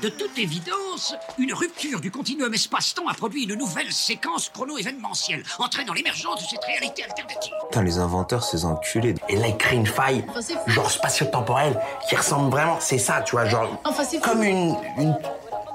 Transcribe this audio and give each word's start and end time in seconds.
De 0.00 0.08
toute 0.10 0.38
évidence, 0.38 1.16
une 1.38 1.52
rupture 1.52 1.98
du 1.98 2.12
continuum 2.12 2.54
espace-temps 2.54 3.08
a 3.10 3.14
produit 3.14 3.42
une 3.42 3.56
nouvelle 3.56 3.90
séquence 3.92 4.48
chrono-événementielle, 4.48 5.42
entraînant 5.58 5.92
l'émergence 5.92 6.40
de 6.40 6.46
cette 6.48 6.64
réalité 6.64 7.02
alternative. 7.02 7.52
Putain, 7.68 7.82
les 7.82 7.98
inventeurs, 7.98 8.44
ces 8.44 8.64
enculés. 8.64 9.16
Et 9.28 9.34
là, 9.34 9.48
ils 9.48 9.56
créent 9.56 9.74
une 9.74 9.88
faille, 9.88 10.24
genre 10.68 10.88
spatio-temporelle, 10.88 11.80
qui 12.08 12.14
ressemble 12.14 12.48
vraiment, 12.48 12.76
c'est 12.78 12.98
ça, 12.98 13.22
tu 13.22 13.32
vois, 13.32 13.46
genre. 13.46 13.70
Enfin, 13.84 14.04
c'est 14.04 14.18
fou. 14.22 14.30
Comme 14.30 14.44
une. 14.44 14.76
une, 14.98 15.16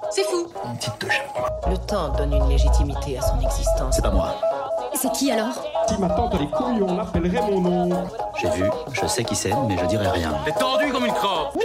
C'est 0.09 0.23
fou. 0.23 0.47
une 0.69 0.77
petite 0.77 0.97
touche. 0.99 1.21
Le 1.69 1.77
temps 1.79 2.07
donne 2.15 2.31
une 2.31 2.47
légitimité 2.47 3.17
à 3.17 3.21
son 3.23 3.41
existence. 3.41 3.93
C'est 3.93 4.03
pas 4.03 4.11
moi. 4.11 4.39
C'est 4.95 5.11
qui 5.11 5.31
alors? 5.33 5.53
Si 5.89 5.97
ma 5.97 6.07
tante 6.07 6.33
a 6.35 6.37
les 6.37 6.47
couilles, 6.49 6.81
on 6.81 6.95
l'appellerait 6.95 7.41
mon 7.41 7.59
nom. 7.59 8.07
J'ai 8.39 8.49
vu, 8.51 8.63
je 8.93 9.05
sais 9.05 9.25
qui 9.25 9.35
c'est, 9.35 9.51
mais 9.67 9.77
je 9.77 9.85
dirai 9.87 10.07
rien. 10.07 10.33
T'es 10.45 10.53
tendu 10.53 10.93
comme 10.93 11.07
une 11.07 11.13
crotte 11.13 11.57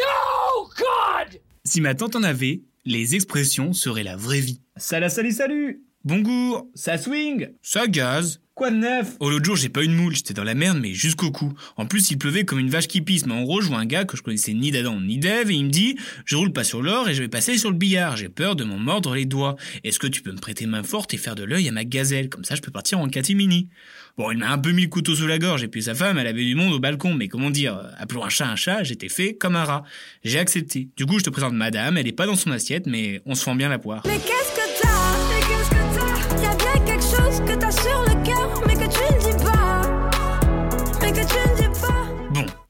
Si 1.68 1.82
ma 1.82 1.94
tante 1.94 2.16
en 2.16 2.22
avait, 2.22 2.62
les 2.86 3.14
expressions 3.14 3.74
seraient 3.74 4.02
la 4.02 4.16
vraie 4.16 4.40
vie. 4.40 4.62
Salut, 4.78 5.10
salut, 5.10 5.32
salut 5.32 5.87
Bonjour, 6.04 6.68
ça 6.74 6.96
swing 6.96 7.48
Ça 7.60 7.88
gaz 7.88 8.40
Quoi 8.54 8.70
de 8.72 8.76
neuf? 8.76 9.16
Oh 9.20 9.30
l'autre 9.30 9.44
jour 9.44 9.56
j'ai 9.56 9.68
pas 9.68 9.84
une 9.84 9.94
moule, 9.94 10.16
j'étais 10.16 10.34
dans 10.34 10.42
la 10.42 10.54
merde 10.54 10.78
mais 10.80 10.92
jusqu'au 10.92 11.30
cou. 11.30 11.52
En 11.76 11.86
plus 11.86 12.10
il 12.10 12.18
pleuvait 12.18 12.44
comme 12.44 12.58
une 12.58 12.70
vache 12.70 12.88
qui 12.88 13.02
pisse, 13.02 13.24
mais 13.26 13.34
en 13.34 13.42
gros 13.42 13.60
je 13.60 13.68
vois 13.68 13.78
un 13.78 13.84
gars 13.84 14.04
que 14.04 14.16
je 14.16 14.22
connaissais 14.22 14.52
ni 14.52 14.72
d'Adam 14.72 15.00
ni 15.00 15.18
d'Ève 15.18 15.50
et 15.50 15.54
il 15.54 15.66
me 15.66 15.70
dit 15.70 15.96
«Je 16.24 16.34
roule 16.34 16.52
pas 16.52 16.64
sur 16.64 16.82
l'or 16.82 17.08
et 17.08 17.14
je 17.14 17.22
vais 17.22 17.28
passer 17.28 17.56
sur 17.56 17.70
le 17.70 17.76
billard, 17.76 18.16
j'ai 18.16 18.28
peur 18.28 18.56
de 18.56 18.64
m'en 18.64 18.78
mordre 18.78 19.14
les 19.14 19.26
doigts. 19.26 19.54
Est-ce 19.84 20.00
que 20.00 20.08
tu 20.08 20.22
peux 20.22 20.32
me 20.32 20.38
prêter 20.38 20.66
main 20.66 20.82
forte 20.82 21.14
et 21.14 21.18
faire 21.18 21.36
de 21.36 21.44
l'œil 21.44 21.68
à 21.68 21.72
ma 21.72 21.84
gazelle, 21.84 22.28
comme 22.28 22.42
ça 22.42 22.56
je 22.56 22.60
peux 22.60 22.72
partir 22.72 22.98
en 22.98 23.08
catimini?» 23.08 23.68
Bon, 24.16 24.32
il 24.32 24.38
m'a 24.38 24.50
un 24.50 24.58
peu 24.58 24.72
mis 24.72 24.82
le 24.82 24.88
couteau 24.88 25.14
sous 25.14 25.28
la 25.28 25.38
gorge 25.38 25.62
et 25.62 25.68
puis 25.68 25.80
sa 25.84 25.94
femme, 25.94 26.18
elle 26.18 26.26
avait 26.26 26.44
du 26.44 26.56
monde 26.56 26.72
au 26.72 26.80
balcon, 26.80 27.14
mais 27.14 27.28
comment 27.28 27.50
dire, 27.50 27.80
appelons 27.98 28.24
un 28.24 28.28
chat 28.28 28.48
un 28.48 28.56
chat, 28.56 28.82
j'étais 28.82 29.08
fait 29.08 29.34
comme 29.34 29.54
un 29.54 29.62
rat. 29.62 29.84
J'ai 30.24 30.40
accepté. 30.40 30.88
Du 30.96 31.06
coup, 31.06 31.20
je 31.20 31.24
te 31.24 31.30
présente 31.30 31.54
madame, 31.54 31.96
elle 31.96 32.08
est 32.08 32.12
pas 32.12 32.26
dans 32.26 32.34
son 32.34 32.50
assiette, 32.50 32.88
mais 32.88 33.22
on 33.26 33.36
se 33.36 33.44
fend 33.44 33.54
bien 33.54 33.68
la 33.68 33.78
poire. 33.78 34.02
Mais 34.06 34.18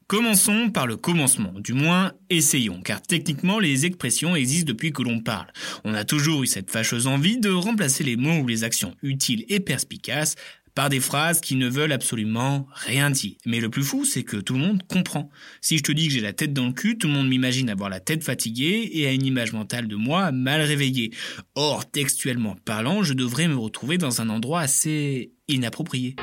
commençons 0.08 0.70
par 0.70 0.86
le 0.86 0.96
commencement, 0.96 1.52
du 1.58 1.74
moins 1.74 2.12
essayons, 2.30 2.80
car 2.82 3.00
techniquement 3.00 3.60
les 3.60 3.86
expressions 3.86 4.34
existent 4.34 4.68
depuis 4.68 4.90
que 4.90 5.02
l'on 5.02 5.20
parle. 5.20 5.46
On 5.84 5.94
a 5.94 6.04
toujours 6.04 6.42
eu 6.42 6.46
cette 6.46 6.70
fâcheuse 6.70 7.06
envie 7.06 7.38
de 7.38 7.50
remplacer 7.50 8.02
les 8.02 8.16
mots 8.16 8.40
ou 8.40 8.46
les 8.46 8.64
actions 8.64 8.94
utiles 9.02 9.44
et 9.48 9.60
perspicaces 9.60 10.34
par 10.74 10.88
des 10.88 11.00
phrases 11.00 11.40
qui 11.40 11.56
ne 11.56 11.68
veulent 11.68 11.92
absolument 11.92 12.66
rien 12.72 13.10
dire. 13.10 13.32
Mais 13.44 13.60
le 13.60 13.68
plus 13.68 13.82
fou, 13.82 14.04
c'est 14.04 14.22
que 14.22 14.36
tout 14.36 14.54
le 14.54 14.60
monde 14.60 14.82
comprend. 14.86 15.28
Si 15.60 15.76
je 15.76 15.82
te 15.82 15.92
dis 15.92 16.06
que 16.06 16.14
j'ai 16.14 16.20
la 16.20 16.32
tête 16.32 16.52
dans 16.52 16.66
le 16.66 16.72
cul, 16.72 16.96
tout 16.96 17.08
le 17.08 17.14
monde 17.14 17.28
m'imagine 17.28 17.68
avoir 17.68 17.90
la 17.90 18.00
tête 18.00 18.24
fatiguée 18.24 18.88
et 18.92 19.06
a 19.06 19.12
une 19.12 19.26
image 19.26 19.52
mentale 19.52 19.88
de 19.88 19.96
moi 19.96 20.32
mal 20.32 20.62
réveillée. 20.62 21.10
Or, 21.54 21.90
textuellement 21.90 22.56
parlant, 22.64 23.02
je 23.02 23.12
devrais 23.12 23.48
me 23.48 23.56
retrouver 23.56 23.98
dans 23.98 24.22
un 24.22 24.28
endroit 24.28 24.60
assez 24.60 25.32
inapproprié. 25.48 26.14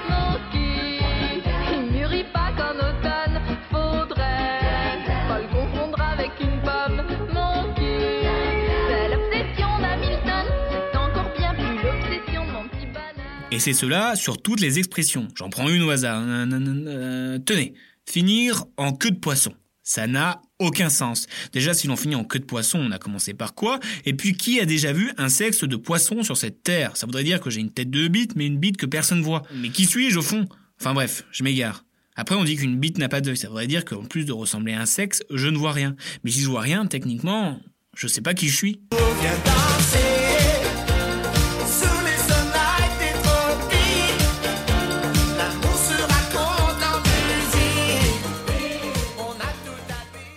Et 13.56 13.60
c'est 13.60 13.72
cela 13.72 14.18
sur 14.18 14.42
toutes 14.42 14.60
les 14.60 14.80
expressions. 14.80 15.30
J'en 15.34 15.50
prends 15.50 15.70
une 15.70 15.82
au 15.84 15.90
hasard. 15.90 16.22
Euh, 16.28 17.40
tenez, 17.40 17.74
finir 18.06 18.66
en 18.76 18.92
queue 18.92 19.12
de 19.12 19.18
poisson. 19.18 19.54
Ça 19.82 20.08
n'a 20.08 20.42
aucun 20.60 20.90
sens. 20.90 21.26
Déjà, 21.54 21.74
si 21.74 21.88
l'on 21.88 21.96
finit 21.96 22.16
en 22.16 22.26
queue 22.26 22.40
de 22.40 22.44
poisson, 22.44 22.80
on 22.80 22.92
a 22.92 23.00
commencé 23.00 23.34
par 23.34 23.56
quoi? 23.56 23.80
Et 24.04 24.14
puis, 24.14 24.36
qui 24.36 24.60
a 24.60 24.66
déjà 24.66 24.92
vu 24.92 25.10
un 25.18 25.30
sexe 25.30 25.64
de 25.64 25.78
poisson 25.78 26.22
sur 26.22 26.36
cette 26.36 26.64
terre? 26.64 26.98
Ça 26.98 27.06
voudrait 27.06 27.24
dire 27.24 27.40
que 27.40 27.50
j'ai 27.50 27.62
une 27.62 27.72
tête 27.72 27.90
de 27.90 28.10
bite, 28.10 28.36
mais 28.36 28.46
une 28.46 28.58
bite 28.58 28.76
que 28.76 28.86
personne 28.86 29.22
voit. 29.22 29.44
Mais 29.56 29.70
qui 29.70 29.86
suis-je 29.86 30.20
au 30.20 30.22
fond? 30.22 30.50
Enfin 30.82 30.94
bref, 30.94 31.24
je 31.32 31.46
m'égare. 31.46 31.86
Après, 32.18 32.36
on 32.36 32.44
dit 32.44 32.58
qu'une 32.58 32.78
bite 32.78 32.98
n'a 32.98 33.08
pas 33.08 33.22
d'œil. 33.22 33.38
Ça 33.38 33.48
voudrait 33.48 33.68
dire 33.68 33.86
qu'en 33.86 34.04
plus 34.04 34.26
de 34.26 34.34
ressembler 34.34 34.74
à 34.74 34.82
un 34.82 34.86
sexe, 34.86 35.24
je 35.34 35.48
ne 35.48 35.58
vois 35.58 35.72
rien. 35.72 35.96
Mais 36.26 36.32
si 36.32 36.42
je 36.42 36.50
vois 36.50 36.60
rien, 36.60 36.88
techniquement, 36.88 37.62
je 37.96 38.08
sais 38.08 38.22
pas 38.22 38.34
qui 38.34 38.50
je 38.50 38.56
suis. 38.58 38.82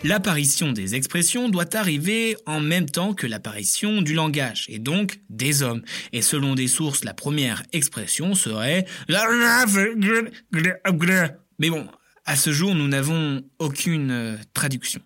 L'apparition 0.08 0.72
des 0.72 0.94
expressions 0.94 1.50
doit 1.50 1.76
arriver 1.76 2.34
en 2.46 2.60
même 2.60 2.88
temps 2.88 3.12
que 3.12 3.26
l'apparition 3.26 4.00
du 4.00 4.14
langage, 4.14 4.64
et 4.70 4.78
donc 4.78 5.20
des 5.28 5.62
hommes. 5.62 5.82
Et 6.14 6.22
selon 6.22 6.54
des 6.54 6.66
sources, 6.66 7.04
la 7.04 7.12
première 7.12 7.62
expression 7.74 8.34
serait 8.34 8.86
Mais 11.58 11.68
bon, 11.68 11.86
à 12.24 12.36
ce 12.36 12.52
jour, 12.52 12.74
nous 12.74 12.88
n'avons 12.88 13.42
aucune 13.58 14.10
euh, 14.10 14.36
traduction. 14.54 15.02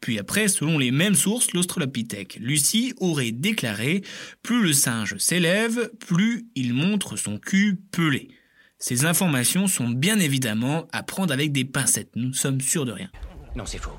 Puis 0.00 0.18
après, 0.18 0.48
selon 0.48 0.78
les 0.78 0.90
mêmes 0.90 1.14
sources, 1.14 1.52
l'Australopithèque 1.52 2.36
Lucie 2.40 2.92
aurait 2.96 3.30
déclaré 3.30 4.02
Plus 4.42 4.64
le 4.64 4.72
singe 4.72 5.16
s'élève, 5.18 5.92
plus 6.00 6.48
il 6.56 6.74
montre 6.74 7.14
son 7.14 7.38
cul 7.38 7.78
pelé. 7.92 8.26
Ces 8.80 9.04
informations 9.04 9.68
sont 9.68 9.90
bien 9.90 10.18
évidemment 10.18 10.88
à 10.90 11.04
prendre 11.04 11.32
avec 11.32 11.52
des 11.52 11.64
pincettes, 11.64 12.16
nous 12.16 12.32
sommes 12.32 12.60
sûrs 12.60 12.84
de 12.84 12.90
rien. 12.90 13.10
Non, 13.54 13.64
c'est 13.64 13.78
faux. 13.78 13.96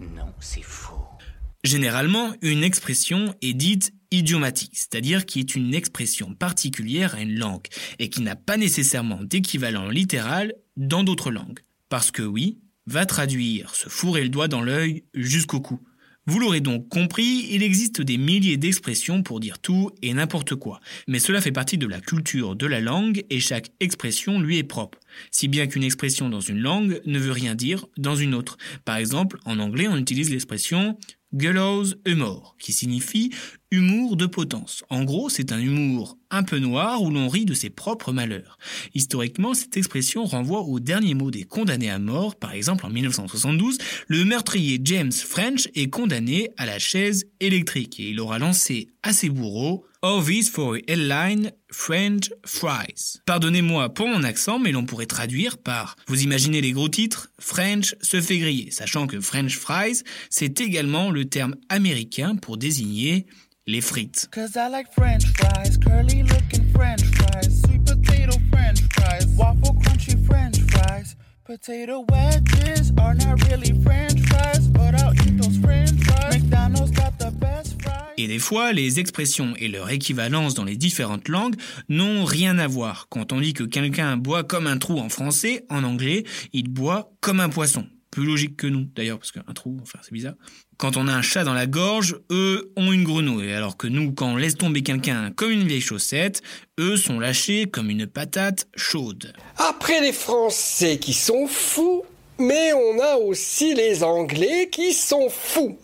Non, 0.00 0.32
c'est 0.40 0.62
faux. 0.62 1.04
Généralement, 1.62 2.32
une 2.40 2.64
expression 2.64 3.34
est 3.42 3.52
dite 3.52 3.92
idiomatique, 4.10 4.72
c'est-à-dire 4.74 5.26
qui 5.26 5.40
est 5.40 5.54
une 5.54 5.74
expression 5.74 6.34
particulière 6.34 7.14
à 7.14 7.20
une 7.20 7.38
langue 7.38 7.66
et 7.98 8.08
qui 8.08 8.22
n'a 8.22 8.34
pas 8.34 8.56
nécessairement 8.56 9.22
d'équivalent 9.22 9.88
littéral 9.88 10.54
dans 10.76 11.04
d'autres 11.04 11.30
langues. 11.30 11.60
Parce 11.90 12.10
que 12.10 12.22
oui, 12.22 12.60
va 12.86 13.04
traduire 13.04 13.74
se 13.74 13.88
fourrer 13.88 14.22
le 14.22 14.30
doigt 14.30 14.48
dans 14.48 14.62
l'œil 14.62 15.04
jusqu'au 15.14 15.60
cou. 15.60 15.80
Vous 16.26 16.38
l'aurez 16.38 16.60
donc 16.60 16.88
compris, 16.88 17.48
il 17.50 17.62
existe 17.62 18.02
des 18.02 18.18
milliers 18.18 18.58
d'expressions 18.58 19.22
pour 19.22 19.40
dire 19.40 19.58
tout 19.58 19.90
et 20.02 20.12
n'importe 20.12 20.54
quoi, 20.54 20.80
mais 21.08 21.18
cela 21.18 21.40
fait 21.40 21.50
partie 21.50 21.78
de 21.78 21.86
la 21.86 22.00
culture 22.00 22.56
de 22.56 22.66
la 22.66 22.80
langue 22.80 23.24
et 23.30 23.40
chaque 23.40 23.70
expression 23.80 24.38
lui 24.38 24.58
est 24.58 24.64
propre, 24.64 24.98
si 25.30 25.48
bien 25.48 25.66
qu'une 25.66 25.82
expression 25.82 26.28
dans 26.28 26.40
une 26.40 26.60
langue 26.60 27.00
ne 27.06 27.18
veut 27.18 27.32
rien 27.32 27.54
dire 27.54 27.86
dans 27.96 28.16
une 28.16 28.34
autre. 28.34 28.58
Par 28.84 28.96
exemple, 28.96 29.38
en 29.46 29.58
anglais, 29.58 29.88
on 29.88 29.96
utilise 29.96 30.30
l'expression 30.30 30.98
gallows 31.32 31.86
humor, 32.06 32.54
qui 32.58 32.72
signifie 32.72 33.30
humour 33.70 34.16
de 34.16 34.26
potence. 34.26 34.84
En 34.90 35.04
gros, 35.04 35.28
c'est 35.28 35.52
un 35.52 35.60
humour 35.60 36.18
un 36.30 36.42
peu 36.42 36.58
noir 36.58 37.02
où 37.02 37.10
l'on 37.10 37.28
rit 37.28 37.44
de 37.44 37.54
ses 37.54 37.70
propres 37.70 38.12
malheurs. 38.12 38.58
Historiquement, 38.94 39.54
cette 39.54 39.76
expression 39.76 40.24
renvoie 40.24 40.62
au 40.62 40.80
dernier 40.80 41.14
mot 41.14 41.30
des 41.30 41.44
condamnés 41.44 41.90
à 41.90 41.98
mort. 41.98 42.36
Par 42.36 42.52
exemple, 42.52 42.86
en 42.86 42.90
1972, 42.90 43.78
le 44.08 44.24
meurtrier 44.24 44.80
James 44.84 45.12
French 45.12 45.68
est 45.74 45.90
condamné 45.90 46.50
à 46.56 46.66
la 46.66 46.78
chaise 46.78 47.26
électrique 47.40 48.00
et 48.00 48.10
il 48.10 48.20
aura 48.20 48.38
lancé 48.38 48.88
à 49.02 49.12
ses 49.12 49.28
bourreaux 49.28 49.84
All 50.02 50.24
this 50.24 50.48
for 50.48 50.76
a 50.76 50.80
headline 50.88 51.52
French 51.70 52.30
fries. 52.46 53.20
Pardonnez-moi 53.26 53.92
pour 53.92 54.08
mon 54.08 54.22
accent, 54.22 54.58
mais 54.58 54.72
l'on 54.72 54.86
pourrait 54.86 55.04
traduire 55.04 55.58
par 55.58 55.94
Vous 56.06 56.22
imaginez 56.22 56.62
les 56.62 56.72
gros 56.72 56.88
titres 56.88 57.28
French 57.38 57.94
se 58.00 58.18
fait 58.18 58.38
griller, 58.38 58.70
sachant 58.70 59.06
que 59.06 59.20
French 59.20 59.58
fries, 59.58 60.02
c'est 60.30 60.58
également 60.62 61.10
le 61.10 61.26
terme 61.26 61.54
américain 61.68 62.36
pour 62.36 62.56
désigner 62.56 63.26
les 63.70 63.80
frites. 63.80 64.28
Cause 64.32 64.56
I 64.56 64.68
like 64.68 64.92
french 64.92 65.24
fries, 65.36 65.78
curly 65.78 66.22
looking 66.24 66.70
french 66.72 67.02
fries, 67.02 67.62
sweet 67.62 67.84
potato 67.84 68.36
french 68.50 68.80
fries, 68.92 69.26
waffle 69.36 69.74
crunchy 69.80 70.16
french 70.26 70.58
fries. 70.70 71.16
Potato 71.44 72.04
wedges 72.10 72.92
are 72.98 73.14
not 73.14 73.42
really 73.48 73.72
french 73.82 74.20
fries, 74.28 74.68
but 74.68 74.94
I'll 74.94 75.14
eat 75.14 75.40
those 75.40 75.58
french 75.58 75.90
fries. 76.04 76.42
McDonald's 76.42 76.90
got 76.90 77.18
the 77.18 77.30
best 77.30 77.80
fries. 77.82 78.14
Et 78.18 78.26
des 78.26 78.38
fois, 78.38 78.72
les 78.72 78.98
expressions 79.00 79.54
et 79.56 79.68
leur 79.68 79.88
équivalence 79.90 80.54
dans 80.54 80.64
les 80.64 80.76
différentes 80.76 81.28
langues 81.28 81.56
n'ont 81.88 82.24
rien 82.24 82.58
à 82.58 82.66
voir. 82.66 83.06
Quand 83.08 83.32
on 83.32 83.40
dit 83.40 83.54
que 83.54 83.64
quelqu'un 83.64 84.16
boit 84.16 84.44
comme 84.44 84.66
un 84.66 84.78
trou 84.78 84.98
en 84.98 85.08
français, 85.08 85.64
en 85.70 85.84
anglais, 85.84 86.24
il 86.52 86.68
boit 86.68 87.12
comme 87.20 87.40
un 87.40 87.48
poisson. 87.48 87.86
Plus 88.10 88.24
logique 88.24 88.56
que 88.56 88.66
nous, 88.66 88.88
d'ailleurs, 88.94 89.18
parce 89.18 89.30
qu'un 89.30 89.42
trou, 89.54 89.78
enfin, 89.82 89.98
c'est 90.02 90.12
bizarre. 90.12 90.34
Quand 90.78 90.96
on 90.96 91.06
a 91.06 91.12
un 91.12 91.22
chat 91.22 91.44
dans 91.44 91.54
la 91.54 91.66
gorge, 91.66 92.18
eux 92.30 92.72
ont 92.76 92.92
une 92.92 93.04
grenouille, 93.04 93.52
alors 93.52 93.76
que 93.76 93.86
nous, 93.86 94.12
quand 94.12 94.32
on 94.32 94.36
laisse 94.36 94.56
tomber 94.56 94.82
quelqu'un 94.82 95.30
comme 95.30 95.52
une 95.52 95.66
vieille 95.66 95.80
chaussette, 95.80 96.42
eux 96.80 96.96
sont 96.96 97.20
lâchés 97.20 97.66
comme 97.66 97.88
une 97.88 98.06
patate 98.06 98.66
chaude. 98.74 99.32
Après 99.56 100.00
les 100.00 100.12
Français 100.12 100.98
qui 100.98 101.12
sont 101.12 101.46
fous, 101.46 102.02
mais 102.38 102.72
on 102.72 102.98
a 103.00 103.16
aussi 103.16 103.74
les 103.74 104.02
Anglais 104.02 104.68
qui 104.72 104.92
sont 104.92 105.28
fous. 105.28 105.78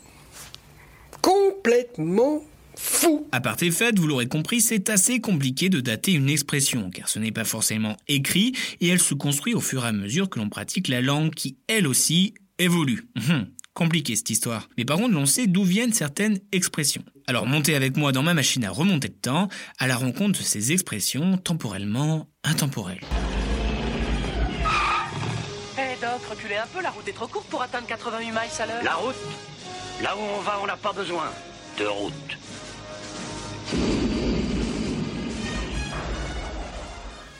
Complètement 1.23 2.43
fous. 2.78 3.26
À 3.32 3.40
part 3.40 3.56
tes 3.56 3.70
fêtes, 3.70 3.99
vous 3.99 4.06
l'aurez 4.06 4.28
compris, 4.28 4.61
c'est 4.61 4.90
assez 4.90 5.20
compliqué 5.20 5.69
de 5.69 5.81
dater 5.81 6.12
une 6.12 6.28
expression, 6.28 6.90
car 6.90 7.08
ce 7.08 7.19
n'est 7.19 7.32
pas 7.32 7.44
forcément 7.44 7.96
écrit, 8.08 8.52
et 8.81 8.88
elle 8.88 9.00
se 9.00 9.14
construit 9.14 9.55
au 9.55 9.61
fur 9.61 9.84
et 9.84 9.88
à 9.88 9.93
mesure 9.93 10.28
que 10.28 10.38
l'on 10.38 10.49
pratique 10.49 10.88
la 10.88 11.00
langue 11.00 11.34
qui, 11.34 11.56
elle 11.69 11.87
aussi, 11.87 12.34
évolue. 12.58 13.08
Hum, 13.28 13.46
compliqué 13.75 14.17
cette 14.17 14.31
histoire. 14.31 14.69
Mais 14.76 14.84
par 14.84 14.96
contre, 14.96 15.14
l'on 15.14 15.26
sait 15.26 15.46
d'où 15.46 15.62
viennent 15.64 15.93
certaines 15.93 16.38
expressions. 16.52 17.05
Alors 17.26 17.46
montez 17.46 17.75
avec 17.75 17.96
moi 17.96 18.12
dans 18.12 18.23
ma 18.23 18.34
machine 18.34 18.64
à 18.64 18.70
remonter 18.70 19.08
le 19.08 19.14
temps, 19.14 19.49
à 19.78 19.87
la 19.87 19.96
rencontre 19.96 20.38
de 20.38 20.44
ces 20.44 20.73
expressions 20.73 21.37
temporellement 21.38 22.28
intemporelles. 22.44 23.00
Hé 25.78 25.96
Doc, 26.00 26.23
reculez 26.31 26.56
un 26.56 26.67
peu, 26.73 26.82
la 26.82 26.90
route 26.90 27.06
est 27.06 27.12
trop 27.12 27.26
courte 27.26 27.49
pour 27.49 27.62
atteindre 27.62 27.87
88 27.87 28.26
miles 28.26 28.37
à 28.58 28.67
l'heure. 28.67 28.82
La 28.82 28.94
route? 28.94 29.14
Là 30.02 30.17
où 30.17 30.20
on 30.20 30.40
va, 30.40 30.58
on 30.62 30.67
n'a 30.67 30.76
pas 30.76 30.93
besoin 30.93 31.31
de 31.78 31.84
route. 31.84 32.38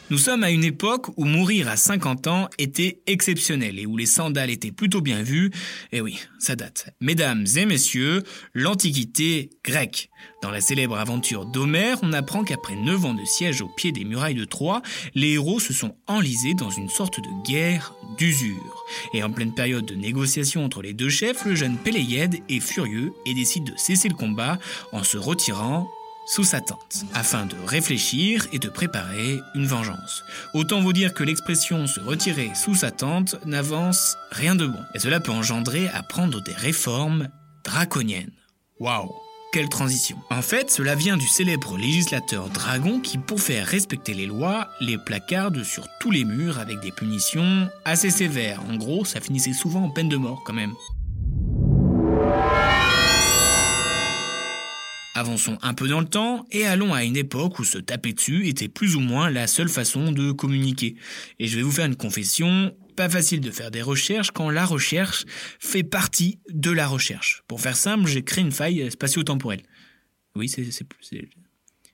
Nous 0.09 0.19
sommes 0.19 0.45
à 0.45 0.53
une 0.53 0.63
époque 0.63 1.09
où 1.17 1.25
mourir 1.25 1.67
à 1.67 1.77
50 1.77 2.29
ans 2.29 2.49
était 2.59 3.01
exceptionnel 3.09 3.81
et 3.81 3.87
où 3.87 3.97
les 3.97 4.07
sandales 4.07 4.51
étaient 4.51 4.71
plutôt 4.71 5.01
bien 5.01 5.25
vues. 5.25 5.51
Et 5.91 6.01
oui, 6.01 6.21
ça 6.39 6.55
date. 6.55 6.91
Mesdames 7.01 7.45
et 7.57 7.67
messieurs, 7.67 8.23
l'Antiquité 8.55 9.51
grecque. 9.65 10.09
Dans 10.43 10.53
la 10.53 10.61
célèbre 10.61 10.97
aventure 10.97 11.45
d'Homère, 11.45 11.99
on 12.03 12.13
apprend 12.13 12.45
qu'après 12.45 12.77
9 12.77 13.05
ans 13.05 13.15
de 13.15 13.25
siège 13.25 13.63
au 13.63 13.69
pied 13.69 13.91
des 13.91 14.05
murailles 14.05 14.37
de 14.37 14.45
Troie, 14.45 14.81
les 15.17 15.33
héros 15.33 15.59
se 15.59 15.73
sont 15.73 15.97
enlisés 16.07 16.55
dans 16.55 16.71
une 16.71 16.89
sorte 16.89 17.19
de 17.19 17.51
guerre 17.51 17.93
d'usure. 18.17 18.85
Et 19.13 19.25
en 19.25 19.33
pleine 19.33 19.55
période 19.55 19.87
de 19.87 19.97
négociation 19.97 20.65
entre 20.65 20.83
les 20.83 20.95
deux 20.95 21.11
chefs, 21.11 21.45
le 21.45 21.57
jeune 21.57 21.79
Péléiède 21.79 22.37
est 22.49 22.61
furieux 22.61 23.13
et 23.27 23.35
décide 23.35 23.65
de 23.65 23.77
cesser 23.77 24.09
le 24.09 24.15
combat 24.15 24.61
en 24.93 25.03
se 25.03 25.17
retirant 25.17 25.91
sous 26.27 26.45
sa 26.45 26.61
tente, 26.61 27.05
afin 27.15 27.47
de 27.47 27.57
réfléchir 27.67 28.47
et 28.53 28.59
de 28.59 28.69
préparer 28.69 29.41
une 29.55 29.67
vengeance. 29.67 30.25
Autant 30.55 30.81
vous 30.81 30.93
dire 30.93 31.15
que 31.15 31.25
l'expression 31.25 31.87
se 31.87 32.01
retirer 32.01 32.51
sous 32.55 32.75
sa 32.75 32.91
tente 32.91 33.37
n'avance 33.47 34.17
rien 34.33 34.57
de 34.57 34.67
bon, 34.67 34.81
et 34.95 34.99
cela 34.99 35.21
peut 35.21 35.33
engendrer 35.33 35.89
à 35.89 36.03
prendre 36.03 36.43
des 36.43 36.55
réformes 36.55 37.29
draconiennes. 37.65 38.33
Waouh 38.81 39.13
quelle 39.53 39.69
transition. 39.71 40.19
En 40.29 40.43
fait, 40.43 40.71
cela 40.71 40.95
vient 40.95 41.17
du 41.17 41.27
célèbre 41.27 41.79
législateur 41.79 42.51
Dragon 42.51 43.01
qui, 43.01 43.17
pour 43.17 43.41
faire 43.41 43.67
respecter 43.67 44.13
les 44.13 44.27
lois, 44.27 44.69
les 44.83 44.99
placarde 44.99 45.63
sur 45.63 45.87
tous 45.99 46.11
les 46.11 46.27
murs 46.27 46.59
avec 46.59 46.81
des 46.81 46.93
punitions 46.93 47.71
assez 47.87 48.11
sévères. 48.11 48.61
En 48.69 48.77
gros, 48.77 49.07
ça 49.07 49.19
finissait 49.19 49.55
souvent 49.55 49.85
en 49.85 49.91
peine 49.91 50.11
de 50.11 50.19
mort 50.19 50.43
quand 50.45 50.53
même. 50.53 50.75
Avançons 55.17 55.57
un 55.63 55.73
peu 55.73 55.89
dans 55.89 56.01
le 56.01 56.07
temps 56.07 56.45
et 56.51 56.67
allons 56.67 56.93
à 56.93 57.03
une 57.03 57.17
époque 57.17 57.59
où 57.59 57.65
se 57.65 57.79
taper 57.79 58.13
dessus 58.13 58.49
était 58.49 58.69
plus 58.69 58.97
ou 58.97 59.01
moins 59.01 59.31
la 59.31 59.47
seule 59.47 59.71
façon 59.71 60.13
de 60.13 60.31
communiquer. 60.31 60.95
Et 61.39 61.47
je 61.47 61.57
vais 61.57 61.63
vous 61.63 61.71
faire 61.71 61.87
une 61.87 61.97
confession, 61.97 62.77
pas 62.97 63.09
facile 63.09 63.41
de 63.41 63.51
faire 63.51 63.71
des 63.71 63.81
recherches 63.81 64.31
quand 64.31 64.51
la 64.51 64.67
recherche 64.67 65.25
fait 65.59 65.85
partie 65.85 66.39
de 66.51 66.71
la 66.71 66.87
recherche. 66.87 67.45
Pour 67.49 67.63
faire 67.63 67.79
simple, 67.79 68.07
j'ai 68.07 68.25
créé 68.25 68.45
une 68.45 68.53
faille 68.53 68.91
spatio-temporelle. 68.91 69.63
Oui, 70.35 70.51
c'est... 70.51 70.69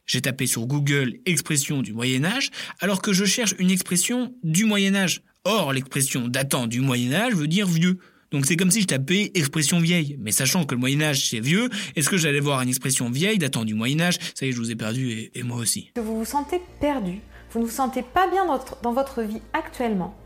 J'ai 0.05 0.21
tapé 0.21 0.49
sur 0.49 0.67
Google 0.67 1.21
expression 1.25 1.81
du 1.81 1.93
Moyen 1.93 2.25
Âge 2.25 2.51
alors 2.81 3.01
que 3.03 3.13
je 3.13 3.25
cherche 3.25 3.55
une 3.61 3.71
expression 3.71 4.35
du 4.43 4.65
Moyen 4.65 4.97
Âge. 4.97 5.23
Or, 5.45 5.73
l'expression 5.73 6.27
datant 6.27 6.67
du 6.67 6.81
Moyen 6.81 7.13
Âge 7.13 7.35
veut 7.35 7.47
dire 7.47 7.69
vieux. 7.69 8.01
Donc 8.33 8.47
c'est 8.47 8.57
comme 8.57 8.71
si 8.71 8.83
je 8.83 8.87
tapais 8.87 9.31
expression 9.35 9.79
vieille. 9.81 10.17
Mais 10.21 10.33
sachant 10.33 10.65
que 10.65 10.75
le 10.75 10.81
Moyen 10.81 11.03
Âge 11.03 11.29
c'est 11.29 11.41
vieux, 11.41 11.69
est-ce 11.97 12.09
que 12.09 12.17
j'allais 12.17 12.41
voir 12.41 12.61
une 12.63 12.69
expression 12.69 13.11
vieille 13.11 13.39
datant 13.39 13.65
du 13.65 13.75
Moyen 13.75 14.01
Âge? 14.01 14.19
Ça 14.35 14.47
y 14.47 14.49
est, 14.49 14.53
je 14.53 14.59
vous 14.59 14.71
ai 14.71 14.77
perdu 14.77 15.11
et, 15.11 15.31
et 15.35 15.43
moi 15.43 15.59
aussi. 15.59 15.91
que 15.95 16.01
vous 16.01 16.19
vous 16.19 16.25
sentez 16.25 16.61
perdu, 16.81 17.21
vous 17.53 17.61
ne 17.61 17.65
vous 17.65 17.71
sentez 17.71 18.03
pas 18.03 18.29
bien 18.29 18.47
dans 18.47 18.57
votre, 18.57 18.81
dans 18.83 18.93
votre 18.93 19.23
vie 19.23 19.41
actuellement, 19.53 20.17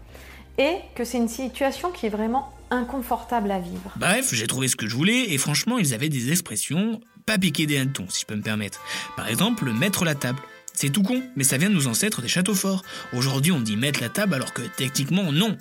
et 0.59 0.77
que 0.95 1.05
c'est 1.05 1.19
une 1.19 1.29
situation 1.29 1.91
qui 1.91 2.07
est 2.07 2.11
vraiment 2.11 2.53
inconfortable 2.71 3.51
à 3.51 3.59
vivre. 3.61 3.93
Bref, 3.97 4.33
j'ai 4.33 4.47
trouvé 4.47 4.69
ce 4.69 4.77
que 4.77 4.87
je 4.89 4.95
voulais 4.97 5.33
et 5.33 5.39
franchement, 5.39 5.79
ils 5.79 5.95
avaient 5.95 6.09
des 6.09 6.31
expressions 6.31 7.01
pas 7.27 7.39
piquées 7.39 7.67
des 7.67 7.79
hannetons, 7.79 8.07
si 8.09 8.23
je 8.23 8.27
peux 8.27 8.37
me 8.37 8.43
permettre. 8.43 8.81
Par 9.17 9.29
exemple, 9.29 9.71
mettre 9.73 10.05
la 10.05 10.15
table. 10.15 10.39
C'est 10.77 10.91
tout 10.91 11.03
con, 11.03 11.23
mais 11.37 11.45
ça 11.45 11.57
vient 11.57 11.71
de 11.71 11.75
nos 11.75 11.87
ancêtres 11.87 12.21
des 12.21 12.29
châteaux 12.29 12.55
forts. 12.55 12.85
Aujourd'hui, 13.15 13.51
on 13.51 13.61
dit 13.61 13.79
mettre 13.79 14.03
la 14.03 14.11
table 14.11 14.35
alors 14.35 14.53
que 14.53 14.61
techniquement, 14.61 15.33
non. 15.33 15.57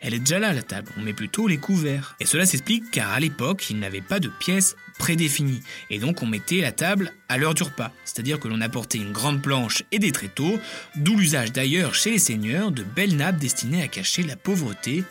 Elle 0.00 0.12
est 0.12 0.18
déjà 0.18 0.40
là, 0.40 0.52
la 0.52 0.62
table. 0.62 0.90
On 0.98 1.02
met 1.02 1.12
plutôt 1.12 1.46
les 1.46 1.56
couverts. 1.56 2.16
Et 2.18 2.26
cela 2.26 2.46
s'explique 2.46 2.90
car 2.90 3.12
à 3.12 3.20
l'époque, 3.20 3.70
ils 3.70 3.78
n'avaient 3.78 4.00
pas 4.00 4.18
de 4.18 4.26
pièces 4.26 4.74
prédéfinies. 4.98 5.62
Et 5.88 6.00
donc, 6.00 6.20
on 6.20 6.26
mettait 6.26 6.62
la 6.62 6.72
table 6.72 7.12
à 7.28 7.38
l'heure 7.38 7.54
du 7.54 7.62
repas. 7.62 7.92
C'est-à-dire 8.04 8.40
que 8.40 8.48
l'on 8.48 8.60
apportait 8.60 8.98
une 8.98 9.12
grande 9.12 9.40
planche 9.40 9.84
et 9.92 10.00
des 10.00 10.10
tréteaux, 10.10 10.58
d'où 10.96 11.16
l'usage 11.16 11.52
d'ailleurs 11.52 11.94
chez 11.94 12.10
les 12.10 12.18
seigneurs 12.18 12.72
de 12.72 12.82
belles 12.82 13.14
nappes 13.14 13.38
destinées 13.38 13.82
à 13.82 13.88
cacher 13.88 14.24
la 14.24 14.34
pauvreté 14.34 15.04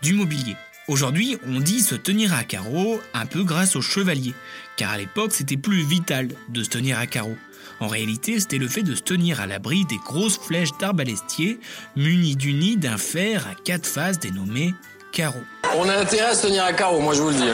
du 0.00 0.12
mobilier. 0.12 0.54
Aujourd'hui, 0.86 1.38
on 1.46 1.58
dit 1.58 1.80
se 1.80 1.96
tenir 1.96 2.34
à 2.34 2.44
carreau 2.44 3.00
un 3.14 3.26
peu 3.26 3.42
grâce 3.42 3.74
aux 3.74 3.82
chevaliers, 3.82 4.34
car 4.76 4.90
à 4.90 4.98
l'époque 4.98 5.32
c'était 5.32 5.56
plus 5.56 5.82
vital 5.84 6.28
de 6.48 6.62
se 6.62 6.70
tenir 6.70 6.98
à 6.98 7.06
carreau. 7.06 7.36
En 7.80 7.88
réalité, 7.88 8.38
c'était 8.40 8.58
le 8.58 8.68
fait 8.68 8.82
de 8.82 8.94
se 8.94 9.02
tenir 9.02 9.40
à 9.40 9.46
l'abri 9.46 9.84
des 9.86 9.98
grosses 10.04 10.38
flèches 10.38 10.76
d'arbalestier 10.80 11.58
munies 11.96 12.36
du 12.36 12.54
nid 12.54 12.76
d'un 12.76 12.98
fer 12.98 13.46
à 13.46 13.54
quatre 13.54 13.86
faces 13.86 14.18
dénommé 14.18 14.74
carreau. 15.12 15.42
On 15.76 15.88
a 15.88 15.96
intérêt 15.96 16.30
à 16.30 16.34
se 16.34 16.46
tenir 16.46 16.64
à 16.64 16.72
carreau, 16.72 17.00
moi 17.00 17.14
je 17.14 17.22
vous 17.22 17.30
le 17.30 17.36
dis. 17.36 17.42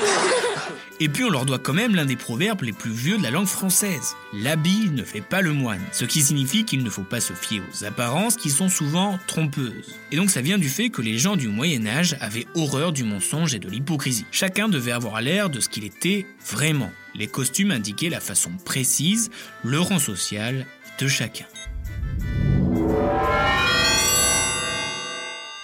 Et 1.01 1.09
puis 1.09 1.23
on 1.23 1.31
leur 1.31 1.47
doit 1.47 1.61
quand 1.61 1.75
même 1.75 1.95
l'un 1.95 2.05
des 2.05 2.17
proverbes 2.17 2.63
les 2.63 2.73
plus 2.73 2.91
vieux 2.91 3.19
de 3.19 3.23
la 3.23 3.31
langue 3.31 3.47
française. 3.47 4.17
L'habit 4.33 4.91
ne 4.91 5.05
fait 5.05 5.21
pas 5.21 5.43
le 5.43 5.53
moine, 5.53 5.81
ce 5.93 6.05
qui 6.05 6.23
signifie 6.23 6.65
qu'il 6.65 6.83
ne 6.83 6.91
faut 6.91 7.05
pas 7.05 7.21
se 7.21 7.35
fier 7.35 7.61
aux 7.61 7.85
apparences 7.85 8.37
qui 8.37 8.51
sont 8.51 8.69
souvent 8.69 9.17
trompeuses. 9.29 9.97
Et 10.11 10.17
donc 10.17 10.31
ça 10.31 10.41
vient 10.41 10.59
du 10.59 10.69
fait 10.69 10.91
que 10.91 11.01
les 11.01 11.17
gens 11.17 11.37
du 11.37 11.47
Moyen 11.47 11.87
Âge 11.87 12.17
avaient 12.21 12.47
horreur 12.57 12.93
du 12.93 13.05
mensonge 13.05 13.55
et 13.55 13.61
de 13.61 13.69
l'hypocrisie. 13.69 14.27
Chacun 14.33 14.69
devait 14.69 14.91
avoir 14.91 15.21
l'air 15.21 15.51
de 15.51 15.61
ce 15.61 15.69
qu'il 15.69 15.85
était 15.85 16.27
vraiment. 16.45 16.91
Les 17.19 17.27
costumes 17.27 17.73
indiquaient 17.73 18.11
la 18.11 18.21
façon 18.21 18.53
précise, 18.65 19.31
le 19.65 19.81
rang 19.81 19.99
social 19.99 20.67
de 21.01 21.09
chacun. 21.09 21.47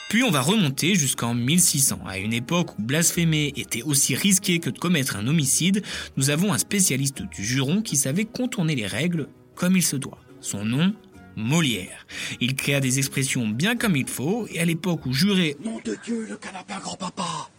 Puis 0.09 0.25
on 0.25 0.31
va 0.31 0.41
remonter 0.41 0.97
jusqu'en 0.97 1.33
1600, 1.33 2.01
à 2.07 2.19
une 2.19 2.33
époque 2.33 2.77
où 2.79 2.83
blasphémer 2.83 3.53
était 3.57 3.83
aussi 3.83 4.17
risqué 4.17 4.59
que 4.59 4.71
de 4.71 4.79
commettre 4.79 5.17
un 5.17 5.29
homicide. 5.29 5.83
Nous 6.17 6.31
avons 6.31 6.53
un 6.53 6.59
spécialiste 6.59 7.23
du 7.23 7.45
juron 7.45 7.83
qui 7.83 7.97
savait 7.97 8.25
contourner 8.25 8.75
les 8.75 8.87
règles 8.87 9.29
comme 9.55 9.77
il 9.77 9.83
se 9.83 9.97
doit. 9.97 10.19
Son 10.41 10.65
nom 10.65 10.93
Molière. 11.37 12.07
Il 12.41 12.55
créa 12.55 12.81
des 12.81 12.99
expressions 12.99 13.49
bien 13.49 13.77
comme 13.77 13.97
il 13.97 14.09
faut, 14.09 14.47
et 14.51 14.61
à 14.61 14.65
l'époque 14.65 15.05
où 15.07 15.13
jurer 15.13 15.57
Nom 15.65 15.81
de 15.85 15.97
Dieu, 16.05 16.27
le 16.29 16.37
canapé 16.37 16.75
grand-papa 16.81 17.51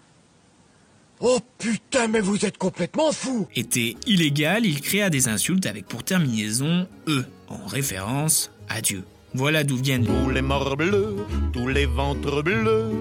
Oh 1.22 1.40
putain, 1.58 2.08
mais 2.08 2.20
vous 2.20 2.46
êtes 2.46 2.58
complètement 2.58 3.12
fou 3.12 3.48
était 3.56 3.96
illégal, 4.06 4.66
il 4.66 4.82
créa 4.82 5.10
des 5.10 5.28
insultes 5.30 5.66
avec 5.66 5.86
pour 5.88 6.04
terminaison 6.04 6.88
E, 7.07 7.24
en 7.48 7.66
référence 7.68 8.52
à 8.68 8.81
Dieu. 8.81 9.04
Voilà 9.34 9.64
d'où 9.64 9.78
viennent 9.78 10.06
Tous 10.06 10.30
les 10.30 10.42
morts 10.42 10.76
bleus, 10.76 11.16
tous 11.54 11.68
les 11.68 11.86
ventres 11.86 12.44
bleus, 12.44 12.92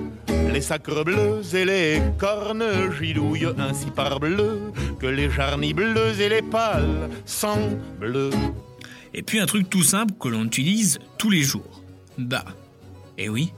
les 0.52 0.60
sacres 0.60 1.04
bleus 1.04 1.42
et 1.54 1.64
les 1.64 2.02
cornes 2.18 2.64
gidouillent 3.00 3.54
ainsi 3.58 3.86
par 3.86 4.20
bleu, 4.20 4.60
que 5.00 5.06
les 5.06 5.30
jarnies 5.30 5.74
bleues 5.74 6.20
et 6.20 6.28
les 6.28 6.42
pâles 6.42 7.10
sang 7.24 7.70
bleu. 7.98 8.30
Et 9.12 9.22
puis 9.22 9.40
un 9.40 9.46
truc 9.46 9.68
tout 9.70 9.82
simple 9.82 10.14
que 10.20 10.28
l'on 10.28 10.44
utilise 10.44 10.98
tous 11.18 11.30
les 11.30 11.42
jours. 11.42 11.82
Bah. 12.18 12.44
Eh 13.18 13.28
oui. 13.28 13.52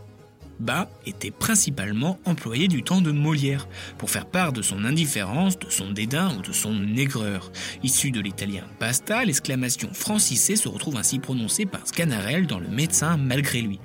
Bah 0.59 0.89
était 1.05 1.31
principalement 1.31 2.19
employé 2.25 2.69
du 2.69 2.83
temps 2.83 3.01
de 3.01 3.13
Molière, 3.13 3.69
pour 3.99 4.11
faire 4.11 4.27
part 4.27 4.53
de 4.53 4.63
son 4.63 4.85
indifférence, 4.85 5.59
de 5.59 5.69
son 5.69 5.91
dédain 5.91 6.35
ou 6.37 6.43
de 6.43 6.53
son 6.53 6.97
aigreur. 6.97 7.51
Issu 7.83 8.11
de 8.11 8.21
l'italien 8.21 8.65
basta, 8.81 9.25
l'exclamation 9.25 9.93
francisée 9.93 10.57
se 10.57 10.69
retrouve 10.69 10.97
ainsi 10.97 11.19
prononcée 11.19 11.67
par 11.67 11.87
Sganarelle 11.87 12.47
dans 12.47 12.59
Le 12.59 12.69
médecin 12.69 13.17
malgré 13.17 13.61
lui. 13.61 13.81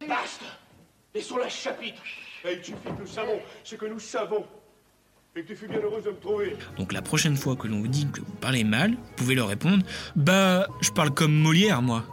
Basta 0.00 0.44
Laissons 1.14 1.36
la 1.36 1.48
chapitre 1.48 2.02
Et 2.44 2.54
il 2.58 2.64
suffit 2.64 2.76
que 2.84 3.00
nous 3.00 3.06
savons 3.06 3.38
ce 3.62 3.74
que 3.76 3.86
nous 3.86 4.00
savons. 4.00 4.44
Et 5.36 5.42
que 5.42 5.48
tu 5.48 5.56
fus 5.56 5.68
bien 5.68 5.80
heureuse 5.80 6.04
de 6.04 6.10
me 6.10 6.16
trouver. 6.16 6.56
Donc 6.76 6.92
la 6.92 7.02
prochaine 7.02 7.36
fois 7.36 7.56
que 7.56 7.66
l'on 7.66 7.80
vous 7.80 7.88
dit 7.88 8.06
que 8.12 8.20
vous 8.20 8.34
parlez 8.40 8.64
mal, 8.64 8.92
vous 8.92 9.14
pouvez 9.16 9.34
leur 9.34 9.48
répondre 9.48 9.84
Bah, 10.16 10.66
je 10.80 10.90
parle 10.90 11.12
comme 11.12 11.34
Molière, 11.34 11.82
moi. 11.82 12.04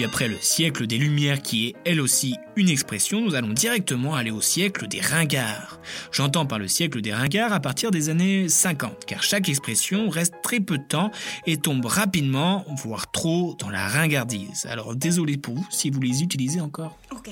Puis 0.00 0.06
après 0.06 0.28
le 0.28 0.38
siècle 0.40 0.86
des 0.86 0.96
Lumières, 0.96 1.42
qui 1.42 1.66
est 1.66 1.76
elle 1.84 2.00
aussi 2.00 2.34
une 2.56 2.70
expression, 2.70 3.20
nous 3.20 3.34
allons 3.34 3.52
directement 3.52 4.14
aller 4.14 4.30
au 4.30 4.40
siècle 4.40 4.88
des 4.88 4.98
ringards. 4.98 5.78
J'entends 6.10 6.46
par 6.46 6.58
le 6.58 6.68
siècle 6.68 7.02
des 7.02 7.12
ringards 7.12 7.52
à 7.52 7.60
partir 7.60 7.90
des 7.90 8.08
années 8.08 8.48
50, 8.48 9.04
car 9.04 9.22
chaque 9.22 9.50
expression 9.50 10.08
reste 10.08 10.36
très 10.42 10.58
peu 10.58 10.78
de 10.78 10.84
temps 10.84 11.10
et 11.46 11.58
tombe 11.58 11.84
rapidement, 11.84 12.64
voire 12.82 13.10
trop, 13.10 13.54
dans 13.58 13.68
la 13.68 13.86
ringardise. 13.88 14.64
Alors 14.70 14.96
désolé 14.96 15.36
pour 15.36 15.56
vous 15.56 15.66
si 15.68 15.90
vous 15.90 16.00
les 16.00 16.22
utilisez 16.22 16.62
encore. 16.62 16.96
Ok. 17.10 17.28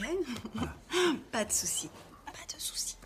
Pas 1.33 1.47
de 1.47 1.51
souci. 1.51 1.89
Pas 2.27 2.55
de 2.55 2.61
souci. 2.61 2.97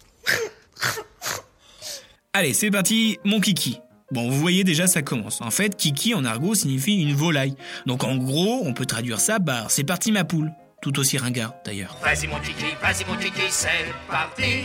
Allez, 2.32 2.52
c'est 2.52 2.72
parti, 2.72 3.20
mon 3.24 3.38
kiki. 3.38 3.78
Bon, 4.12 4.28
vous 4.28 4.38
voyez 4.38 4.62
déjà, 4.62 4.86
ça 4.86 5.00
commence. 5.00 5.40
En 5.40 5.50
fait, 5.50 5.74
kiki 5.74 6.12
en 6.12 6.26
argot 6.26 6.54
signifie 6.54 7.00
une 7.00 7.14
volaille. 7.14 7.54
Donc 7.86 8.04
en 8.04 8.16
gros, 8.16 8.60
on 8.62 8.74
peut 8.74 8.84
traduire 8.84 9.18
ça 9.20 9.40
par 9.40 9.70
c'est 9.70 9.84
parti 9.84 10.12
ma 10.12 10.24
poule. 10.24 10.52
tout 10.82 10.98
aussi 10.98 11.16
ringard 11.16 11.54
d'ailleurs. 11.64 11.96
Vas-y 12.02 12.26
mon 12.26 12.38
kiki, 12.40 12.66
vas-y 12.82 13.06
mon 13.08 13.16
kiki, 13.16 13.46
c'est 13.48 13.68
parti. 14.10 14.64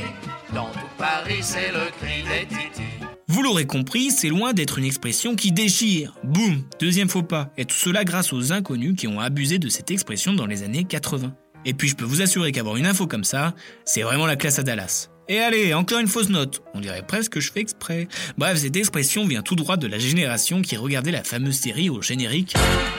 Dans 0.53 0.65
tout 0.65 0.79
Paris, 0.97 1.39
c'est 1.41 1.71
le 1.71 1.89
cri 1.97 2.23
des 2.23 2.45
titis. 2.47 3.07
Vous 3.29 3.41
l'aurez 3.41 3.65
compris, 3.65 4.11
c'est 4.11 4.27
loin 4.27 4.51
d'être 4.51 4.79
une 4.79 4.85
expression 4.85 5.35
qui 5.35 5.53
déchire. 5.53 6.13
Boum, 6.25 6.63
deuxième 6.81 7.07
faux 7.07 7.23
pas. 7.23 7.49
Et 7.55 7.63
tout 7.63 7.77
cela 7.77 8.03
grâce 8.03 8.33
aux 8.33 8.51
inconnus 8.51 8.95
qui 8.97 9.07
ont 9.07 9.21
abusé 9.21 9.59
de 9.59 9.69
cette 9.69 9.91
expression 9.91 10.33
dans 10.33 10.45
les 10.45 10.63
années 10.63 10.83
80. 10.83 11.33
Et 11.63 11.73
puis 11.73 11.87
je 11.87 11.95
peux 11.95 12.05
vous 12.05 12.21
assurer 12.21 12.51
qu'avoir 12.51 12.75
une 12.75 12.85
info 12.85 13.07
comme 13.07 13.23
ça, 13.23 13.53
c'est 13.85 14.01
vraiment 14.01 14.25
la 14.25 14.35
classe 14.35 14.59
à 14.59 14.63
Dallas. 14.63 15.09
Et 15.29 15.39
allez, 15.39 15.73
encore 15.73 15.99
une 15.99 16.07
fausse 16.07 16.29
note. 16.29 16.61
On 16.73 16.79
dirait 16.79 17.01
presque 17.05 17.33
que 17.33 17.39
je 17.41 17.51
fais 17.51 17.59
exprès. 17.59 18.07
Bref, 18.37 18.59
cette 18.59 18.75
expression 18.75 19.25
vient 19.25 19.41
tout 19.41 19.55
droit 19.55 19.75
de 19.75 19.87
la 19.87 19.99
génération 19.99 20.61
qui 20.61 20.77
regardait 20.77 21.11
la 21.11 21.23
fameuse 21.23 21.59
série 21.59 21.89
au 21.89 22.01
générique 22.01 22.55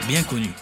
bien 0.07 0.21
connue. 0.23 0.53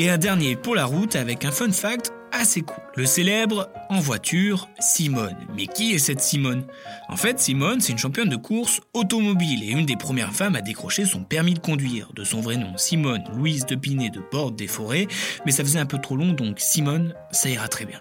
Et 0.00 0.10
un 0.10 0.16
dernier 0.16 0.54
pour 0.54 0.76
la 0.76 0.84
route 0.84 1.16
avec 1.16 1.44
un 1.44 1.50
fun 1.50 1.72
fact 1.72 2.12
assez 2.30 2.60
cool. 2.60 2.76
Le 2.94 3.04
célèbre 3.04 3.68
en 3.88 3.98
voiture 3.98 4.68
Simone. 4.78 5.34
Mais 5.56 5.66
qui 5.66 5.92
est 5.92 5.98
cette 5.98 6.20
Simone? 6.20 6.62
En 7.08 7.16
fait, 7.16 7.40
Simone, 7.40 7.80
c'est 7.80 7.90
une 7.90 7.98
championne 7.98 8.28
de 8.28 8.36
course 8.36 8.80
automobile 8.94 9.64
et 9.64 9.72
une 9.72 9.86
des 9.86 9.96
premières 9.96 10.32
femmes 10.32 10.54
à 10.54 10.60
décrocher 10.60 11.04
son 11.04 11.24
permis 11.24 11.54
de 11.54 11.58
conduire. 11.58 12.12
De 12.14 12.22
son 12.22 12.40
vrai 12.40 12.56
nom, 12.56 12.76
Simone 12.76 13.24
Louise 13.34 13.66
de 13.66 13.74
Pinet 13.74 14.10
de 14.10 14.20
Porte 14.20 14.54
des 14.54 14.68
Forêts. 14.68 15.08
Mais 15.44 15.50
ça 15.50 15.64
faisait 15.64 15.80
un 15.80 15.86
peu 15.86 15.98
trop 15.98 16.14
long, 16.14 16.32
donc 16.32 16.60
Simone, 16.60 17.12
ça 17.32 17.48
ira 17.48 17.66
très 17.66 17.84
bien. 17.84 17.98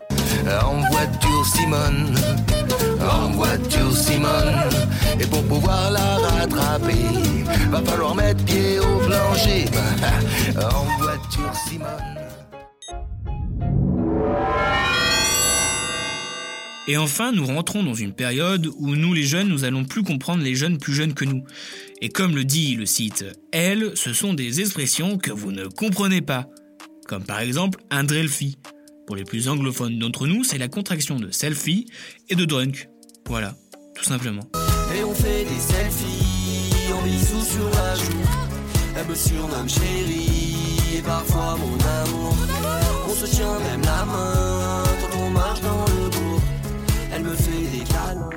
En 0.48 0.80
voiture 0.92 1.46
Simone, 1.46 2.16
en 3.02 3.32
voiture 3.32 3.96
Simone. 3.96 4.56
Et 5.20 5.26
pour 5.26 5.44
pouvoir 5.44 5.92
la 5.92 6.18
rattraper, 6.18 6.94
va 7.70 7.82
falloir 7.82 8.16
mettre 8.16 8.46
pied 8.46 8.80
au 8.80 8.98
plancher. 9.06 9.66
En 10.56 10.86
voiture 11.00 11.54
Simone. 11.68 12.18
Et 16.88 16.96
enfin, 16.96 17.34
nous 17.34 17.46
rentrons 17.46 17.84
dans 17.84 17.94
une 17.94 18.14
période 18.14 18.70
où 18.78 18.96
nous 18.96 19.14
les 19.14 19.24
jeunes, 19.24 19.50
nous 19.50 19.66
allons 19.66 19.84
plus 19.84 20.04
comprendre 20.04 20.42
les 20.42 20.56
jeunes 20.56 20.78
plus 20.78 20.94
jeunes 20.94 21.14
que 21.14 21.26
nous. 21.26 21.44
Et 22.02 22.08
comme 22.08 22.34
le 22.34 22.46
dit 22.46 22.76
le 22.76 22.86
site 22.86 23.26
Elle, 23.52 23.92
ce 23.96 24.14
sont 24.14 24.34
des 24.34 24.62
expressions 24.62 25.18
que 25.18 25.32
vous 25.32 25.52
ne 25.52 25.66
comprenez 25.66 26.22
pas. 26.22 26.48
Comme 27.06 27.26
par 27.26 27.42
exemple 27.42 27.80
un 27.92 28.06
drelfie. 28.06 28.58
Pour 29.08 29.16
les 29.16 29.24
plus 29.24 29.48
anglophones 29.48 29.98
d'entre 30.00 30.28
nous, 30.28 30.44
c'est 30.44 30.58
la 30.58 30.68
contraction 30.68 31.18
de 31.18 31.32
selfie 31.32 31.86
et 32.28 32.36
de 32.36 32.44
drunk. 32.44 32.90
Voilà, 33.26 33.56
tout 33.96 34.04
simplement. 34.04 34.44
Et 34.94 35.02
on 35.02 35.14
fait 35.14 35.46
des 35.46 35.60
selfies 35.62 36.92
en 36.94 37.02
bisous 37.04 37.42
sur 37.42 37.70
la 37.70 37.96
joue. 37.96 38.28
Elle 38.98 39.08
me 39.08 39.16
surnomme 39.16 39.70
chérie 39.70 40.98
et 40.98 41.02
parfois 41.02 41.58
mon 41.58 41.74
amour. 41.74 42.36
On 43.08 43.14
se 43.14 43.34
tient 43.34 43.58
même 43.60 43.82
la 43.82 44.06
main 44.06 44.84
quand 45.00 45.18
on 45.20 45.30
marche 45.30 45.62
dans 45.62 45.86
le 45.86 46.10
bourg. 46.10 46.42
Elle 47.14 47.24
me 47.24 47.34
fait 47.34 47.78
des 47.78 47.86
câlins 47.86 48.30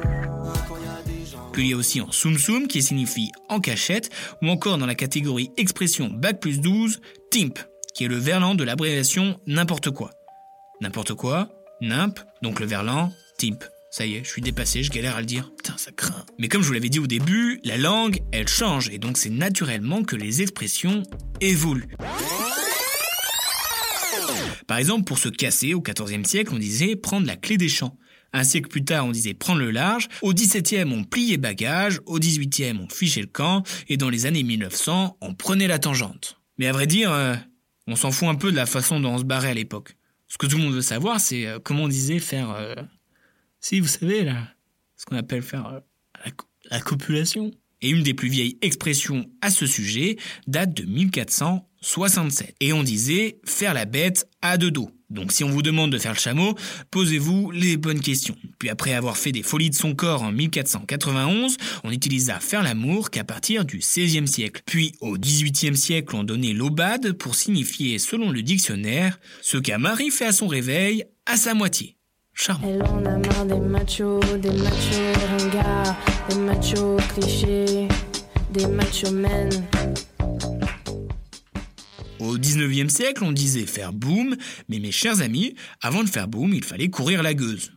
quand 0.68 0.76
il 0.76 0.86
y 0.86 0.88
a 0.88 1.02
des 1.02 1.26
gens. 1.26 1.50
Puis 1.52 1.64
il 1.64 1.70
y 1.70 1.72
a 1.72 1.76
aussi 1.76 2.00
en 2.00 2.12
soum 2.12 2.38
soum 2.38 2.68
qui 2.68 2.80
signifie 2.80 3.32
en 3.48 3.58
cachette, 3.58 4.10
ou 4.40 4.48
encore 4.48 4.78
dans 4.78 4.86
la 4.86 4.94
catégorie 4.94 5.50
expression 5.56 6.10
bac 6.10 6.38
plus 6.38 6.60
12, 6.60 7.00
timp, 7.32 7.58
qui 7.92 8.04
est 8.04 8.08
le 8.08 8.18
verlan 8.18 8.54
de 8.54 8.62
l'abréviation 8.62 9.36
n'importe 9.48 9.90
quoi. 9.90 10.12
N'importe 10.80 11.12
quoi, 11.14 11.50
nimp, 11.82 12.20
donc 12.42 12.58
le 12.58 12.66
verlan, 12.66 13.12
timp. 13.36 13.64
Ça 13.90 14.06
y 14.06 14.14
est, 14.14 14.24
je 14.24 14.30
suis 14.30 14.40
dépassé, 14.40 14.82
je 14.82 14.90
galère 14.90 15.16
à 15.16 15.20
le 15.20 15.26
dire. 15.26 15.50
Putain, 15.56 15.76
ça 15.76 15.90
craint. 15.92 16.24
Mais 16.38 16.48
comme 16.48 16.62
je 16.62 16.68
vous 16.68 16.72
l'avais 16.72 16.88
dit 16.88 17.00
au 17.00 17.06
début, 17.06 17.60
la 17.64 17.76
langue, 17.76 18.20
elle 18.32 18.48
change, 18.48 18.88
et 18.88 18.98
donc 18.98 19.18
c'est 19.18 19.30
naturellement 19.30 20.02
que 20.04 20.16
les 20.16 20.40
expressions 20.40 21.02
évoluent. 21.42 21.96
Par 24.66 24.78
exemple, 24.78 25.04
pour 25.04 25.18
se 25.18 25.28
casser, 25.28 25.74
au 25.74 25.82
XIVe 25.82 26.24
siècle, 26.24 26.54
on 26.54 26.58
disait 26.58 26.96
prendre 26.96 27.26
la 27.26 27.36
clé 27.36 27.58
des 27.58 27.68
champs. 27.68 27.98
Un 28.32 28.44
siècle 28.44 28.68
plus 28.68 28.84
tard, 28.84 29.04
on 29.04 29.10
disait 29.10 29.34
prendre 29.34 29.60
le 29.60 29.72
large. 29.72 30.08
Au 30.22 30.32
XVIIe, 30.32 30.90
on 30.92 31.04
pliait 31.04 31.36
bagage. 31.36 32.00
Au 32.06 32.18
XVIIIe, 32.20 32.78
on 32.80 32.88
fichait 32.88 33.20
le 33.20 33.26
camp. 33.26 33.64
Et 33.88 33.96
dans 33.96 34.08
les 34.08 34.26
années 34.26 34.44
1900, 34.44 35.18
on 35.20 35.34
prenait 35.34 35.66
la 35.66 35.80
tangente. 35.80 36.38
Mais 36.56 36.68
à 36.68 36.72
vrai 36.72 36.86
dire, 36.86 37.12
euh, 37.12 37.34
on 37.88 37.96
s'en 37.96 38.12
fout 38.12 38.28
un 38.28 38.36
peu 38.36 38.52
de 38.52 38.56
la 38.56 38.66
façon 38.66 39.00
dont 39.00 39.14
on 39.14 39.18
se 39.18 39.24
barrait 39.24 39.50
à 39.50 39.54
l'époque. 39.54 39.96
Ce 40.30 40.38
que 40.38 40.46
tout 40.46 40.56
le 40.56 40.62
monde 40.62 40.74
veut 40.74 40.80
savoir, 40.80 41.20
c'est 41.20 41.46
euh, 41.46 41.58
comment 41.62 41.82
on 41.84 41.88
disait 41.88 42.18
faire... 42.20 42.50
euh, 42.50 42.74
Si, 43.60 43.80
vous 43.80 43.88
savez, 43.88 44.24
là, 44.24 44.48
ce 44.96 45.04
qu'on 45.04 45.16
appelle 45.16 45.42
faire 45.42 45.66
euh, 45.66 45.80
la, 46.24 46.30
co- 46.30 46.46
la 46.70 46.80
copulation. 46.80 47.50
Et 47.82 47.88
une 47.90 48.02
des 48.02 48.12
plus 48.14 48.28
vieilles 48.28 48.58
expressions 48.60 49.24
à 49.40 49.50
ce 49.50 49.66
sujet 49.66 50.16
date 50.46 50.74
de 50.74 50.84
1467. 50.84 52.54
Et 52.60 52.72
on 52.74 52.82
disait 52.82 53.40
faire 53.44 53.72
la 53.74 53.86
bête 53.86 54.28
à 54.42 54.58
deux 54.58 54.70
dos. 54.70 54.90
Donc 55.10 55.32
si 55.32 55.44
on 55.44 55.50
vous 55.50 55.62
demande 55.62 55.90
de 55.90 55.98
faire 55.98 56.12
le 56.12 56.18
chameau, 56.18 56.54
posez-vous 56.90 57.50
les 57.50 57.76
bonnes 57.76 58.00
questions. 58.00 58.36
Puis 58.58 58.68
après 58.68 58.94
avoir 58.94 59.16
fait 59.16 59.32
des 59.32 59.42
folies 59.42 59.70
de 59.70 59.74
son 59.74 59.94
corps 59.94 60.22
en 60.22 60.32
1491, 60.32 61.56
on 61.84 61.90
utilisa 61.90 62.38
faire 62.38 62.62
l'amour 62.62 63.10
qu'à 63.10 63.24
partir 63.24 63.64
du 63.64 63.78
XVIe 63.78 64.28
siècle. 64.28 64.62
Puis 64.64 64.92
au 65.00 65.18
XVIIIe 65.18 65.76
siècle, 65.76 66.14
on 66.14 66.24
donnait 66.24 66.52
l'aubade 66.52 67.12
pour 67.12 67.34
signifier, 67.34 67.98
selon 67.98 68.30
le 68.30 68.42
dictionnaire, 68.42 69.18
ce 69.42 69.58
qu'un 69.58 69.78
mari 69.78 70.10
fait 70.10 70.26
à 70.26 70.32
son 70.32 70.46
réveil 70.46 71.04
à 71.26 71.36
sa 71.36 71.54
moitié. 71.54 71.96
Charmant. 72.32 72.78
Au 82.20 82.36
19e 82.36 82.90
siècle, 82.90 83.24
on 83.24 83.32
disait 83.32 83.64
faire 83.64 83.94
boum, 83.94 84.36
mais 84.68 84.78
mes 84.78 84.92
chers 84.92 85.22
amis, 85.22 85.54
avant 85.80 86.04
de 86.04 86.08
faire 86.08 86.28
boum, 86.28 86.52
il 86.52 86.64
fallait 86.64 86.90
courir 86.90 87.22
la 87.22 87.32
gueuse. 87.32 87.72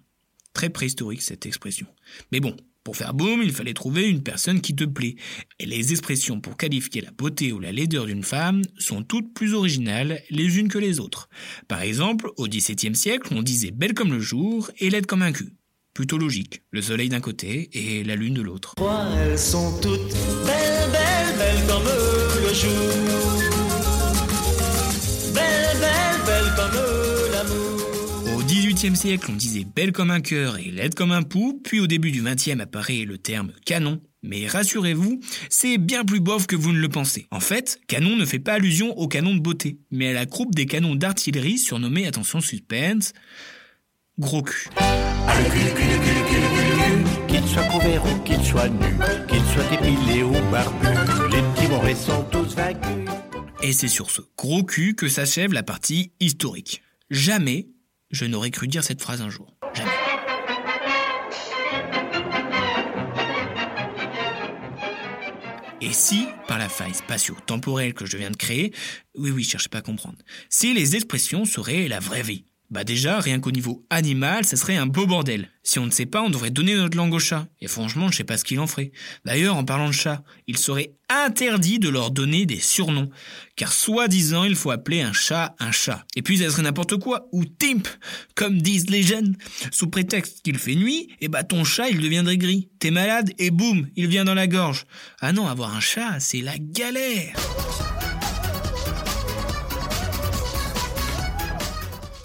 Très 0.54 0.70
préhistorique 0.70 1.22
cette 1.22 1.46
expression. 1.46 1.88
Mais 2.34 2.42
bon, 2.42 2.56
pour 2.84 2.98
faire 2.98 3.14
boum, 3.14 3.42
il 3.42 3.54
fallait 3.54 3.74
trouver 3.74 4.10
une 4.10 4.22
personne 4.22 4.60
qui 4.60 4.76
te 4.76 4.84
plaît. 4.84 5.16
Et 5.60 5.66
les 5.66 5.92
expressions 5.94 6.42
pour 6.42 6.58
qualifier 6.58 7.00
la 7.02 7.12
beauté 7.12 7.54
ou 7.54 7.60
la 7.60 7.72
laideur 7.72 8.06
d'une 8.06 8.24
femme 8.24 8.64
sont 8.78 9.02
toutes 9.02 9.34
plus 9.34 9.54
originales 9.54 10.22
les 10.30 10.60
unes 10.60 10.68
que 10.68 10.78
les 10.78 11.00
autres. 11.00 11.30
Par 11.70 11.82
exemple, 11.82 12.30
au 12.36 12.48
XVIIe 12.48 12.96
siècle, 12.96 13.34
on 13.34 13.44
disait 13.44 13.72
belle 13.72 13.94
comme 13.94 14.12
le 14.12 14.20
jour 14.20 14.70
et 14.80 14.90
laide 14.90 15.06
comme 15.06 15.22
un 15.22 15.32
cul. 15.32 15.56
Plutôt 15.94 16.18
logique. 16.18 16.64
Le 16.72 16.82
soleil 16.82 17.08
d'un 17.08 17.22
côté 17.22 17.70
et 17.72 18.04
la 18.04 18.18
lune 18.18 18.34
de 18.34 18.42
l'autre. 18.42 18.74
Au 28.36 28.42
XVIIIe 28.44 28.96
siècle, 28.96 29.28
on 29.30 29.36
disait 29.36 29.66
belle 29.66 29.92
comme 29.92 30.12
un 30.12 30.22
cœur 30.22 30.58
et 30.58 30.72
laide 30.72 30.96
comme 30.96 31.12
un 31.12 31.24
pou, 31.24 31.60
puis 31.64 31.80
au 31.80 31.88
début 31.88 32.12
du 32.12 32.22
XXe 32.22 32.60
apparaît 32.60 33.06
le 33.06 33.18
terme 33.18 33.52
canon. 33.66 34.02
Mais 34.24 34.48
rassurez-vous, 34.48 35.20
c'est 35.50 35.78
bien 35.78 36.06
plus 36.06 36.22
bof 36.22 36.48
que 36.48 36.56
vous 36.56 36.72
ne 36.72 36.80
le 36.80 36.88
pensez. 36.88 37.28
En 37.30 37.42
fait, 37.42 37.80
canon 37.88 38.16
ne 38.16 38.26
fait 38.26 38.40
pas 38.40 38.54
allusion 38.54 38.98
au 38.98 39.08
canon 39.08 39.36
de 39.36 39.42
beauté, 39.42 39.80
mais 39.92 40.10
à 40.10 40.14
la 40.14 40.26
groupe 40.26 40.56
des 40.56 40.66
canons 40.66 40.96
d'artillerie 40.96 41.58
surnommés, 41.58 42.08
attention 42.08 42.40
suspense, 42.40 43.14
gros 44.18 44.44
cul. 44.44 44.70
Qu'il 47.28 47.48
soit 47.48 47.64
couvert 47.64 48.04
ou 48.06 48.20
qu'il 48.20 48.44
soit 48.44 48.70
nu, 48.70 48.96
qu'il 49.28 49.42
soit 49.42 49.74
épilé 49.74 50.24
ou 50.24 50.34
barbu, 50.52 50.88
les 51.32 51.42
petits 51.42 52.02
sont 52.02 52.24
tous 52.32 52.56
vaincus. 52.56 53.10
Et 53.62 53.74
c'est 53.74 53.88
sur 53.88 54.12
ce 54.12 54.22
gros 54.38 54.64
cul 54.64 54.96
que 54.96 55.08
s'achève 55.08 55.54
la 55.54 55.64
partie 55.64 56.12
historique. 56.20 56.83
Jamais 57.10 57.68
je 58.12 58.26
n'aurais 58.26 58.52
cru 58.52 58.68
dire 58.68 58.84
cette 58.84 59.02
phrase 59.02 59.22
un 59.22 59.30
jour. 59.30 59.58
Jamais. 59.74 59.92
Et 65.82 65.92
si, 65.92 66.28
par 66.48 66.60
la 66.60 66.70
faille 66.70 66.94
spatio-temporelle 66.94 67.94
que 67.94 68.06
je 68.06 68.18
viens 68.18 68.32
de 68.32 68.38
créer, 68.38 68.74
oui 69.16 69.32
oui, 69.32 69.44
cherchez 69.44 69.68
pas 69.68 69.80
à 69.80 69.82
comprendre, 69.82 70.18
si 70.50 70.74
les 70.74 70.96
expressions 70.96 71.44
seraient 71.44 71.88
la 71.90 72.00
vraie 72.00 72.22
vie? 72.22 72.46
Bah 72.74 72.84
déjà, 72.84 73.20
rien 73.20 73.40
qu'au 73.40 73.52
niveau 73.52 73.86
animal, 73.92 74.46
ça 74.46 74.58
serait 74.58 74.78
un 74.78 74.88
beau 74.88 75.06
bordel. 75.06 75.52
Si 75.62 75.78
on 75.78 75.86
ne 75.86 75.92
sait 75.92 76.08
pas, 76.08 76.24
on 76.24 76.32
devrait 76.32 76.50
donner 76.50 76.74
notre 76.74 76.98
langue 76.98 77.14
au 77.14 77.20
chat. 77.20 77.46
Et 77.62 77.68
franchement, 77.68 78.10
je 78.10 78.18
sais 78.18 78.24
pas 78.24 78.36
ce 78.36 78.44
qu'il 78.44 78.60
en 78.60 78.66
ferait. 78.66 78.92
D'ailleurs, 79.26 79.56
en 79.56 79.64
parlant 79.64 79.90
de 79.90 79.94
chat, 79.94 80.24
il 80.48 80.58
serait 80.58 80.96
interdit 81.08 81.78
de 81.78 81.88
leur 81.88 82.10
donner 82.10 82.48
des 82.48 82.60
surnoms. 82.60 83.12
Car 83.56 83.72
soi-disant, 83.72 84.44
il 84.44 84.56
faut 84.56 84.72
appeler 84.72 85.02
un 85.02 85.14
chat 85.14 85.56
un 85.60 85.72
chat. 85.72 86.04
Et 86.16 86.24
puis, 86.24 86.40
ça 86.40 86.50
serait 86.50 86.64
n'importe 86.64 86.98
quoi. 86.98 87.28
Ou 87.32 87.46
timp, 87.46 87.88
comme 88.34 88.60
disent 88.60 88.90
les 88.90 89.04
jeunes. 89.04 89.38
Sous 89.72 89.92
prétexte 89.92 90.42
qu'il 90.42 90.58
fait 90.58 90.74
nuit, 90.74 91.10
et 91.22 91.28
bah 91.28 91.44
ton 91.44 91.64
chat, 91.66 91.90
il 91.90 92.02
deviendrait 92.02 92.38
gris. 92.38 92.70
T'es 92.80 92.90
malade, 92.90 93.34
et 93.38 93.52
boum, 93.52 93.88
il 93.96 94.08
vient 94.08 94.26
dans 94.26 94.34
la 94.34 94.48
gorge. 94.48 94.88
Ah 95.22 95.32
non, 95.32 95.48
avoir 95.48 95.76
un 95.76 95.80
chat, 95.80 96.20
c'est 96.20 96.42
la 96.42 96.58
galère. 96.58 97.36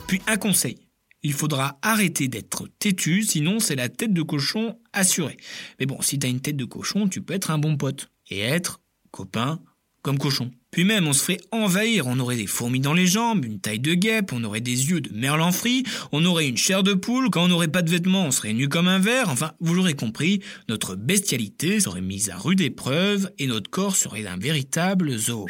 Puis 0.09 0.23
un 0.27 0.39
conseil. 0.39 0.79
Il 1.23 1.35
faudra 1.35 1.79
arrêter 1.83 2.29
d'être 2.29 2.67
têtu, 2.79 3.23
sinon 3.23 3.61
c'est 3.61 3.77
la 3.77 3.91
tête 3.91 4.15
de 4.15 4.23
cochon 4.23 4.79
assurée. 4.95 5.37
Mais 5.79 5.85
bon, 5.87 6.01
si 6.01 6.19
t'as 6.19 6.29
une 6.29 6.41
tête 6.41 6.57
de 6.57 6.65
cochon, 6.65 7.09
tu 7.09 7.21
peux 7.21 7.35
être 7.35 7.51
un 7.51 7.59
bon 7.59 7.77
pote. 7.77 8.09
Et 8.31 8.41
être 8.41 8.81
copain 9.11 9.61
comme 10.03 10.19
cochon. 10.19 10.51
Puis 10.71 10.85
même, 10.85 11.07
on 11.07 11.13
se 11.13 11.23
ferait 11.23 11.41
envahir. 11.51 12.07
On 12.07 12.19
aurait 12.21 12.37
des 12.37 12.47
fourmis 12.47 12.81
dans 12.81 12.95
les 12.95 13.07
jambes, 13.07 13.45
une 13.45 13.61
taille 13.61 13.81
de 13.81 13.93
guêpe, 13.93 14.33
on 14.33 14.45
aurait 14.45 14.63
des 14.63 14.91
yeux 14.91 15.03
de 15.03 15.13
merlan 15.13 15.53
frit, 15.53 15.85
on 16.13 16.25
aurait 16.25 16.49
une 16.49 16.57
chair 16.57 16.83
de 16.83 16.95
poule. 16.95 17.29
Quand 17.29 17.45
on 17.45 17.49
n'aurait 17.49 17.69
pas 17.69 17.83
de 17.83 17.91
vêtements, 17.91 18.25
on 18.25 18.31
serait 18.31 18.55
nu 18.55 18.69
comme 18.69 18.89
un 18.89 18.99
verre. 18.99 19.29
Enfin, 19.29 19.53
vous 19.61 19.75
l'aurez 19.75 19.95
compris, 19.95 20.41
notre 20.71 20.95
bestialité 20.95 21.81
serait 21.81 22.01
mise 22.01 22.31
à 22.31 22.39
rude 22.39 22.63
épreuve 22.63 23.31
et 23.39 23.47
notre 23.47 23.69
corps 23.69 23.97
serait 23.97 24.27
un 24.27 24.39
véritable 24.39 25.19
zoo. 25.19 25.47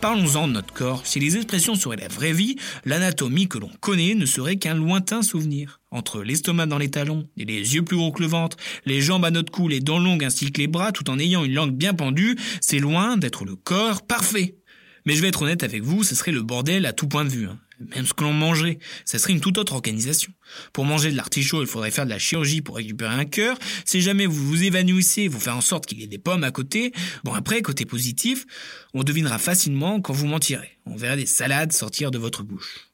Parlons-en 0.00 0.48
de 0.48 0.54
notre 0.54 0.72
corps. 0.72 1.06
Si 1.06 1.20
les 1.20 1.36
expressions 1.36 1.74
seraient 1.74 1.98
la 1.98 2.08
vraie 2.08 2.32
vie, 2.32 2.56
l'anatomie 2.86 3.48
que 3.48 3.58
l'on 3.58 3.70
connaît 3.80 4.14
ne 4.14 4.24
serait 4.24 4.56
qu'un 4.56 4.74
lointain 4.74 5.20
souvenir. 5.20 5.82
Entre 5.90 6.22
l'estomac 6.22 6.64
dans 6.64 6.78
les 6.78 6.90
talons 6.90 7.28
et 7.36 7.44
les 7.44 7.74
yeux 7.74 7.82
plus 7.82 7.98
gros 7.98 8.10
que 8.10 8.22
le 8.22 8.28
ventre, 8.28 8.56
les 8.86 9.02
jambes 9.02 9.26
à 9.26 9.30
notre 9.30 9.52
cou, 9.52 9.68
les 9.68 9.80
dents 9.80 9.98
longues 9.98 10.24
ainsi 10.24 10.52
que 10.52 10.60
les 10.62 10.68
bras, 10.68 10.92
tout 10.92 11.10
en 11.10 11.18
ayant 11.18 11.44
une 11.44 11.52
langue 11.52 11.76
bien 11.76 11.92
pendue, 11.92 12.38
c'est 12.62 12.78
loin 12.78 13.18
d'être 13.18 13.44
le 13.44 13.56
corps 13.56 14.00
parfait. 14.00 14.56
Mais 15.04 15.14
je 15.14 15.20
vais 15.20 15.28
être 15.28 15.42
honnête 15.42 15.64
avec 15.64 15.82
vous, 15.82 16.02
ce 16.02 16.14
serait 16.14 16.32
le 16.32 16.42
bordel 16.42 16.86
à 16.86 16.94
tout 16.94 17.06
point 17.06 17.26
de 17.26 17.30
vue. 17.30 17.48
Même 17.80 18.06
ce 18.06 18.12
que 18.12 18.24
l'on 18.24 18.32
mangerait, 18.32 18.78
ça 19.04 19.18
serait 19.18 19.32
une 19.32 19.40
toute 19.40 19.56
autre 19.56 19.72
organisation. 19.72 20.32
Pour 20.72 20.84
manger 20.84 21.10
de 21.10 21.16
l'artichaut, 21.16 21.62
il 21.62 21.66
faudrait 21.66 21.90
faire 21.90 22.04
de 22.04 22.10
la 22.10 22.18
chirurgie 22.18 22.60
pour 22.60 22.76
récupérer 22.76 23.14
un 23.14 23.24
cœur. 23.24 23.58
Si 23.86 24.02
jamais 24.02 24.26
vous 24.26 24.46
vous 24.46 24.62
évanouissez, 24.62 25.28
vous 25.28 25.40
faire 25.40 25.56
en 25.56 25.62
sorte 25.62 25.86
qu'il 25.86 25.98
y 26.00 26.04
ait 26.04 26.06
des 26.06 26.18
pommes 26.18 26.44
à 26.44 26.50
côté. 26.50 26.92
Bon 27.24 27.32
après, 27.32 27.62
côté 27.62 27.86
positif, 27.86 28.44
on 28.92 29.02
devinera 29.02 29.38
facilement 29.38 30.00
quand 30.00 30.12
vous 30.12 30.26
mentirez. 30.26 30.78
On 30.84 30.96
verra 30.96 31.16
des 31.16 31.26
salades 31.26 31.72
sortir 31.72 32.10
de 32.10 32.18
votre 32.18 32.42
bouche. 32.42 32.90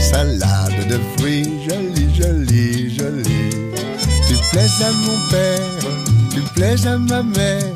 Salade 0.00 0.88
de 0.88 0.98
fruits, 1.16 1.44
jolie, 1.68 2.14
jolie, 2.14 2.94
jolie. 2.94 3.50
Tu 4.28 4.34
plais 4.52 4.84
à 4.84 4.92
mon 4.92 5.30
père, 5.30 5.70
tu 6.32 6.40
plais 6.54 6.86
à 6.86 6.96
ma 6.98 7.22
mère. 7.22 7.74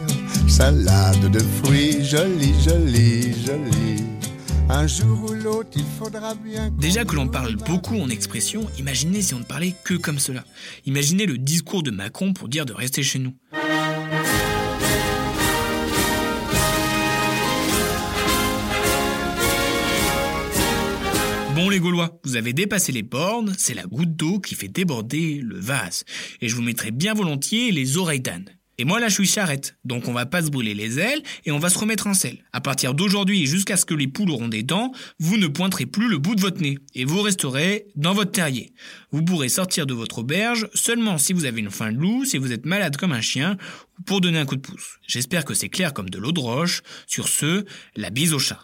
Salade 0.49 1.31
de 1.31 1.41
fruits, 1.41 2.05
jolie, 2.05 2.55
jolie, 2.63 3.35
jolie. 3.45 4.06
Un 4.69 4.89
jour 4.89 5.31
ou 5.31 5.33
l'autre, 5.33 5.71
il 5.77 5.85
faudra 5.99 6.35
bien. 6.35 6.71
Déjà 6.71 7.05
que 7.05 7.15
l'on 7.15 7.29
parle 7.29 7.55
beaucoup 7.55 7.97
en 7.97 8.09
expression, 8.09 8.67
imaginez 8.79 9.23
si 9.23 9.33
on 9.33 9.39
ne 9.39 9.45
parlait 9.45 9.75
que 9.85 9.95
comme 9.95 10.19
cela. 10.19 10.45
Imaginez 10.87 11.25
le 11.25 11.39
discours 11.39 11.85
de 11.85 11.93
Macron 11.93 12.33
pour 12.33 12.49
dire 12.49 12.67
de 12.67 12.73
rester 12.73 13.05
chez 13.05 13.21
nous. 13.21 13.33
Bon 21.55 21.71
les 21.71 21.79
Gaulois, 21.79 22.19
vous 22.25 22.37
avez 22.37 22.53
dépassé 22.53 22.91
les 22.93 23.03
bornes, 23.03 23.55
c'est 23.57 23.73
la 23.73 23.85
goutte 23.85 24.15
d'eau 24.17 24.41
qui 24.41 24.55
fait 24.57 24.69
déborder 24.69 25.41
le 25.43 25.59
vase. 25.59 26.05
Et 26.41 26.49
je 26.49 26.57
vous 26.57 26.63
mettrai 26.63 26.91
bien 26.91 27.15
volontiers 27.15 27.71
les 27.71 27.97
oreilles 27.97 28.21
d'âne. 28.21 28.47
Et 28.78 28.85
moi 28.85 29.00
là 29.00 29.09
je 29.09 29.14
suis 29.14 29.26
charrette, 29.26 29.76
donc 29.85 30.06
on 30.09 30.12
va 30.12 30.26
pas 30.26 30.42
se 30.42 30.50
brûler 30.50 30.75
les 30.75 30.99
ailes 30.99 31.23
et 31.45 31.52
on 31.52 31.59
va 31.59 31.71
se 31.71 31.78
remettre 31.78 32.06
en 32.06 32.14
selle. 32.14 32.45
À 32.52 32.61
partir 32.61 32.95
d'aujourd'hui 32.95 33.47
jusqu'à 33.47 33.76
ce 33.76 33.87
que 33.87 33.95
les 33.95 34.06
poules 34.06 34.30
auront 34.30 34.49
des 34.49 34.62
dents, 34.62 34.92
vous 35.18 35.38
ne 35.38 35.47
pointerez 35.47 35.87
plus 35.87 36.09
le 36.09 36.18
bout 36.18 36.35
de 36.35 36.40
votre 36.40 36.61
nez 36.61 36.78
et 36.95 37.04
vous 37.04 37.23
resterez 37.23 37.87
dans 37.97 38.12
votre 38.12 38.33
terrier. 38.33 38.73
Vous 39.12 39.23
pourrez 39.23 39.49
sortir 39.49 39.87
de 39.87 39.95
votre 39.95 40.18
auberge 40.18 40.68
seulement 40.75 41.16
si 41.18 41.33
vous 41.33 41.47
avez 41.47 41.61
une 41.61 41.71
faim 41.71 41.92
de 41.92 41.99
loup, 41.99 42.25
si 42.25 42.38
vous 42.38 42.52
êtes 42.52 42.66
malade 42.66 42.97
comme 42.97 43.12
un 43.12 43.21
chien 43.21 43.56
ou 43.99 44.02
pour 44.02 44.21
donner 44.21 44.38
un 44.38 44.47
coup 44.47 44.56
de 44.56 44.61
pouce. 44.61 44.99
J'espère 45.06 45.45
que 45.45 45.54
c'est 45.54 45.68
clair 45.68 45.95
comme 45.95 46.10
de 46.10 46.19
l'eau 46.19 46.32
de 46.32 46.41
roche. 46.41 46.82
Sur 47.06 47.28
ce, 47.28 47.65
la 47.97 48.10
bise 48.10 48.34
au 48.34 48.39
chat. 48.39 48.60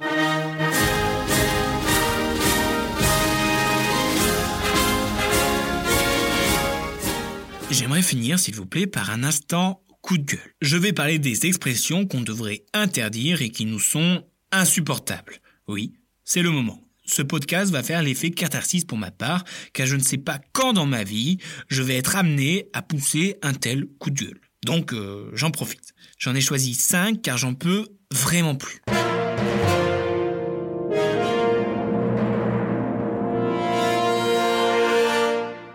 J'aimerais 7.71 8.03
finir, 8.03 8.39
s'il 8.39 8.55
vous 8.55 8.67
plaît, 8.67 8.87
par 8.87 9.11
un 9.11 9.25
instant 9.25 9.83
coup 10.03 10.19
de 10.19 10.25
gueule. 10.25 10.55
Je 10.61 10.77
vais 10.77 10.93
parler 10.93 11.19
des 11.19 11.47
expressions 11.47 12.07
qu'on 12.07 12.21
devrait 12.21 12.65
interdire 12.75 13.41
et 13.41 13.51
qui 13.51 13.65
nous 13.65 13.81
sont 13.81 14.25
insupportables. 14.51 15.39
Oui, 15.69 15.95
c'est 16.25 16.43
le 16.43 16.51
moment. 16.51 16.83
Ce 17.05 17.23
podcast 17.23 17.73
va 17.73 17.83
faire 17.83 18.03
l'effet 18.03 18.31
catharsis 18.31 18.85
pour 18.85 18.99
ma 18.99 19.11
part, 19.11 19.45
car 19.73 19.87
je 19.87 19.97
ne 19.97 20.03
sais 20.03 20.19
pas 20.19 20.41
quand 20.53 20.73
dans 20.73 20.87
ma 20.87 21.05
vie 21.05 21.39
je 21.69 21.83
vais 21.83 21.97
être 21.97 22.17
amené 22.17 22.69
à 22.73 22.83
pousser 22.83 23.37
un 23.43 23.55
tel 23.55 23.87
coup 23.99 24.11
de 24.11 24.25
gueule. 24.25 24.41
Donc 24.65 24.93
euh, 24.93 25.31
j'en 25.33 25.51
profite. 25.51 25.95
J'en 26.19 26.35
ai 26.35 26.41
choisi 26.41 26.75
5 26.75 27.23
car 27.23 27.39
j'en 27.39 27.55
peux 27.55 27.87
vraiment 28.13 28.55
plus. 28.55 28.81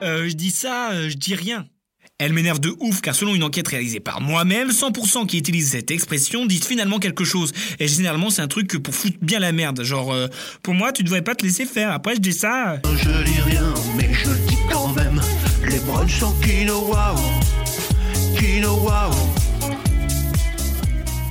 Euh, 0.04 0.30
je 0.30 0.34
dis 0.34 0.52
ça, 0.52 0.92
euh, 0.92 1.10
je 1.10 1.18
dis 1.18 1.36
rien. 1.36 1.68
Elle 2.20 2.34
m'énerve 2.34 2.60
de 2.60 2.74
ouf 2.80 3.02
car 3.02 3.14
selon 3.14 3.36
une 3.36 3.44
enquête 3.44 3.68
réalisée 3.68 4.00
par 4.00 4.22
moi-même, 4.22 4.72
100% 4.72 5.28
qui 5.28 5.38
utilisent 5.38 5.70
cette 5.74 5.92
expression 5.92 6.48
disent 6.48 6.66
finalement 6.66 6.98
quelque 6.98 7.24
chose. 7.24 7.52
Et 7.80 7.88
généralement 7.88 8.32
c'est 8.32 8.42
un 8.42 8.48
truc 8.48 8.66
que 8.68 8.78
pour 8.80 8.96
foutre 8.96 9.18
bien 9.22 9.38
la 9.38 9.52
merde. 9.52 9.84
Genre, 9.84 10.12
euh, 10.12 10.28
pour 10.64 10.74
moi 10.74 10.92
tu 10.92 11.04
devrais 11.04 11.22
pas 11.22 11.36
te 11.36 11.46
laisser 11.46 11.68
faire. 11.68 11.92
Après 11.92 12.16
je 12.16 12.20
dis 12.20 12.34
ça... 12.34 12.72
euh, 12.74 12.98
Je 12.98 13.24
dis 13.24 13.40
rien, 13.42 13.72
mais 13.96 14.10
je 14.12 14.32
dis 14.48 14.58
quand 14.72 14.94
même. 14.94 15.22
Les 15.70 15.78
brunchs 15.82 16.20
sont 16.20 16.34
quinoa, 16.42 17.14
quinoa. 18.36 19.12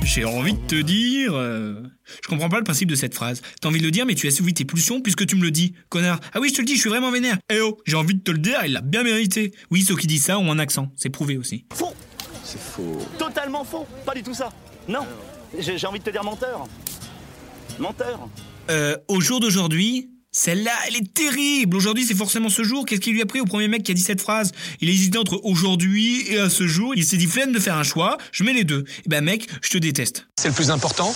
J'ai 0.05 0.23
envie 0.23 0.53
de 0.53 0.59
te 0.67 0.75
dire... 0.81 1.33
euh, 1.35 1.83
Je 2.23 2.27
comprends 2.27 2.49
pas 2.49 2.57
le 2.57 2.63
principe 2.63 2.89
de 2.89 2.95
cette 2.95 3.13
phrase. 3.13 3.41
T'as 3.61 3.69
envie 3.69 3.79
de 3.79 3.85
le 3.85 3.91
dire 3.91 4.05
mais 4.05 4.15
tu 4.15 4.27
assouvis 4.27 4.53
tes 4.53 4.65
pulsions 4.65 5.01
puisque 5.01 5.25
tu 5.25 5.35
me 5.35 5.41
le 5.43 5.51
dis. 5.51 5.73
Connard. 5.89 6.19
Ah 6.33 6.39
oui 6.39 6.49
je 6.49 6.55
te 6.55 6.61
le 6.61 6.65
dis, 6.65 6.75
je 6.75 6.81
suis 6.81 6.89
vraiment 6.89 7.11
vénère. 7.11 7.37
Eh 7.51 7.61
oh, 7.61 7.77
j'ai 7.85 7.95
envie 7.95 8.15
de 8.15 8.21
te 8.21 8.31
le 8.31 8.37
dire, 8.39 8.59
il 8.65 8.73
l'a 8.73 8.81
bien 8.81 9.03
mérité. 9.03 9.51
Oui, 9.71 9.81
ceux 9.83 9.95
qui 9.95 10.07
disent 10.07 10.23
ça 10.25 10.37
ont 10.39 10.51
un 10.51 10.59
accent. 10.59 10.91
C'est 10.95 11.09
prouvé 11.09 11.37
aussi. 11.37 11.65
Faux 11.73 11.93
C'est 12.43 12.59
faux. 12.61 12.99
Totalement 13.17 13.63
faux 13.63 13.85
Pas 14.05 14.13
du 14.13 14.23
tout 14.23 14.33
ça 14.33 14.51
Non 14.87 15.05
J'ai 15.57 15.77
j'ai 15.77 15.87
envie 15.87 15.99
de 15.99 16.03
te 16.03 16.09
dire 16.09 16.23
menteur 16.23 16.65
Menteur 17.79 18.27
Euh, 18.69 18.97
au 19.07 19.21
jour 19.21 19.39
d'aujourd'hui, 19.39 20.09
celle-là, 20.37 20.71
elle 20.87 20.97
est 20.97 21.13
terrible. 21.15 21.75
Aujourd'hui, 21.75 22.05
c'est 22.05 22.13
forcément 22.13 22.49
ce 22.49 22.61
jour. 22.63 22.85
Qu'est-ce 22.85 23.01
qui 23.01 23.09
lui 23.09 23.23
a 23.23 23.25
pris 23.25 23.39
au 23.39 23.45
premier 23.45 23.67
mec 23.67 23.81
qui 23.81 23.91
a 23.91 23.95
dit 23.95 24.01
cette 24.01 24.21
phrase? 24.21 24.51
Il 24.81 24.87
a 24.87 24.91
hésité 24.91 25.17
entre 25.17 25.41
aujourd'hui 25.43 26.31
et 26.31 26.37
à 26.37 26.47
ce 26.47 26.67
jour. 26.67 26.93
Il 26.95 27.03
s'est 27.03 27.17
dit 27.17 27.25
flemme 27.25 27.51
de 27.51 27.57
faire 27.57 27.75
un 27.75 27.81
choix. 27.81 28.19
Je 28.31 28.43
mets 28.43 28.53
les 28.53 28.63
deux. 28.63 28.85
Eh 29.07 29.09
ben 29.09 29.23
mec, 29.23 29.47
je 29.63 29.69
te 29.71 29.79
déteste. 29.79 30.27
C'est 30.39 30.49
le 30.49 30.53
plus 30.53 30.69
important 30.69 31.11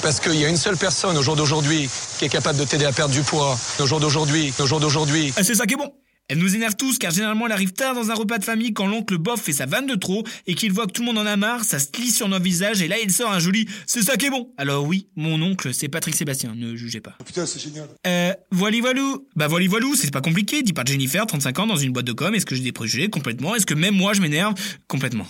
parce 0.00 0.20
qu'il 0.20 0.36
y 0.36 0.46
a 0.46 0.48
une 0.48 0.56
seule 0.56 0.78
personne 0.78 1.18
au 1.18 1.22
jour 1.22 1.36
d'aujourd'hui 1.36 1.86
qui 2.18 2.24
est 2.24 2.30
capable 2.30 2.58
de 2.58 2.64
t'aider 2.64 2.86
à 2.86 2.92
perdre 2.92 3.12
du 3.12 3.20
poids. 3.20 3.58
Au 3.78 3.86
jour 3.86 4.00
d'aujourd'hui, 4.00 4.54
au 4.58 4.66
jour 4.66 4.80
d'aujourd'hui. 4.80 5.34
Ah, 5.36 5.44
c'est 5.44 5.54
ça 5.54 5.66
qui 5.66 5.74
est 5.74 5.76
bon. 5.76 5.92
Elle 6.28 6.38
nous 6.38 6.54
énerve 6.54 6.76
tous 6.76 6.98
car 6.98 7.10
généralement 7.10 7.46
elle 7.46 7.52
arrive 7.52 7.72
tard 7.72 7.94
dans 7.94 8.10
un 8.10 8.14
repas 8.14 8.38
de 8.38 8.44
famille 8.44 8.72
quand 8.72 8.86
l'oncle 8.86 9.18
bof 9.18 9.40
fait 9.40 9.52
sa 9.52 9.66
vanne 9.66 9.86
de 9.86 9.94
trop 9.94 10.24
et 10.46 10.54
qu'il 10.54 10.72
voit 10.72 10.86
que 10.86 10.92
tout 10.92 11.02
le 11.02 11.06
monde 11.06 11.18
en 11.18 11.26
a 11.26 11.36
marre, 11.36 11.64
ça 11.64 11.78
se 11.78 11.88
lit 11.98 12.10
sur 12.10 12.28
nos 12.28 12.40
visages 12.40 12.80
et 12.80 12.88
là 12.88 12.96
il 13.02 13.10
sort 13.12 13.30
un 13.32 13.38
joli 13.38 13.68
c'est 13.86 14.02
ça 14.02 14.16
qui 14.16 14.26
est 14.26 14.30
bon. 14.30 14.52
Alors 14.56 14.86
oui, 14.86 15.08
mon 15.16 15.40
oncle 15.42 15.74
c'est 15.74 15.88
Patrick 15.88 16.14
Sébastien, 16.14 16.54
ne 16.56 16.74
jugez 16.74 17.00
pas. 17.00 17.16
Putain, 17.24 17.44
c'est 17.44 17.60
génial. 17.60 17.88
Euh, 18.06 18.32
voili 18.50 18.80
voilou. 18.80 19.26
Bah 19.36 19.48
voili 19.48 19.66
voilou, 19.66 19.94
c'est 19.94 20.10
pas 20.10 20.20
compliqué, 20.20 20.62
dit 20.62 20.72
par 20.72 20.86
Jennifer, 20.86 21.26
35 21.26 21.58
ans 21.58 21.66
dans 21.66 21.76
une 21.76 21.92
boîte 21.92 22.06
de 22.06 22.12
com, 22.12 22.34
est-ce 22.34 22.46
que 22.46 22.54
j'ai 22.54 22.62
des 22.62 22.72
préjugés? 22.72 23.08
Complètement. 23.10 23.54
Est-ce 23.54 23.66
que 23.66 23.74
même 23.74 23.94
moi 23.94 24.14
je 24.14 24.20
m'énerve? 24.20 24.54
Complètement. 24.88 25.26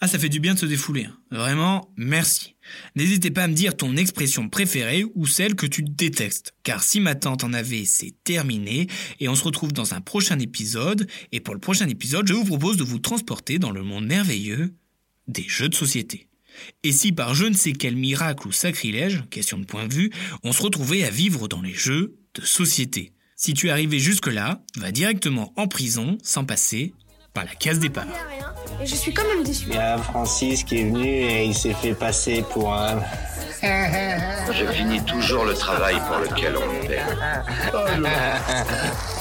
Ah, 0.00 0.08
ça 0.08 0.18
fait 0.18 0.28
du 0.28 0.40
bien 0.40 0.52
de 0.52 0.58
se 0.58 0.66
défouler. 0.66 1.04
hein. 1.06 1.16
Vraiment, 1.30 1.90
merci. 1.96 2.54
N'hésitez 2.96 3.30
pas 3.30 3.44
à 3.44 3.48
me 3.48 3.54
dire 3.54 3.74
ton 3.76 3.96
expression 3.96 4.50
préférée 4.50 5.04
ou 5.14 5.26
celle 5.26 5.54
que 5.54 5.66
tu 5.66 5.82
détestes. 5.82 6.54
Car 6.64 6.82
si 6.82 7.00
ma 7.00 7.14
tante 7.14 7.44
en 7.44 7.54
avait, 7.54 7.86
c'est 7.86 8.14
terminé. 8.22 8.88
Et 9.20 9.28
on 9.28 9.34
se 9.34 9.44
retrouve 9.44 9.72
dans 9.72 9.94
un 9.94 10.02
prochain 10.02 10.38
épisode. 10.38 11.08
Et 11.32 11.40
pour 11.40 11.54
le 11.54 11.60
prochain 11.60 11.88
épisode, 11.88 12.28
je 12.28 12.34
vous 12.34 12.44
propose 12.44 12.76
de 12.76 12.84
vous 12.84 12.98
transporter 12.98 13.58
dans 13.58 13.70
le 13.70 13.82
monde 13.82 14.06
merveilleux 14.06 14.74
des 15.28 15.46
jeux 15.48 15.70
de 15.70 15.74
société. 15.74 16.28
Et 16.82 16.92
si 16.92 17.12
par 17.12 17.34
je 17.34 17.46
ne 17.46 17.54
sais 17.54 17.72
quel 17.72 17.96
miracle 17.96 18.48
ou 18.48 18.52
sacrilège, 18.52 19.22
question 19.30 19.58
de 19.58 19.64
point 19.64 19.86
de 19.86 19.94
vue, 19.94 20.10
on 20.42 20.52
se 20.52 20.62
retrouvait 20.62 21.04
à 21.04 21.10
vivre 21.10 21.48
dans 21.48 21.62
les 21.62 21.74
jeux 21.74 22.16
de 22.34 22.42
société 22.42 23.12
Si 23.34 23.54
tu 23.54 23.68
es 23.68 23.70
arrivé 23.70 23.98
jusque-là, 23.98 24.62
va 24.76 24.92
directement 24.92 25.52
en 25.56 25.68
prison 25.68 26.18
sans 26.22 26.44
passer 26.44 26.92
par 27.36 27.44
la 27.44 27.54
case 27.54 27.78
départ. 27.78 28.06
Et 28.80 28.86
je 28.86 28.94
suis 28.94 29.12
quand 29.12 29.26
même 29.28 29.44
déçu. 29.44 29.66
Il 29.68 29.74
y 29.74 29.78
a 29.78 29.98
Francis 29.98 30.64
qui 30.64 30.80
est 30.80 30.84
venu 30.84 31.06
et 31.06 31.44
il 31.44 31.54
s'est 31.54 31.74
fait 31.74 31.92
passer 31.92 32.42
pour 32.50 32.72
un. 32.72 32.98
Je 33.62 34.66
finis 34.72 35.02
toujours 35.02 35.44
le 35.44 35.54
travail 35.54 35.96
pour 36.08 36.16
lequel 36.16 36.56
on 36.56 36.66
me 36.66 36.86
paie. 36.86 37.02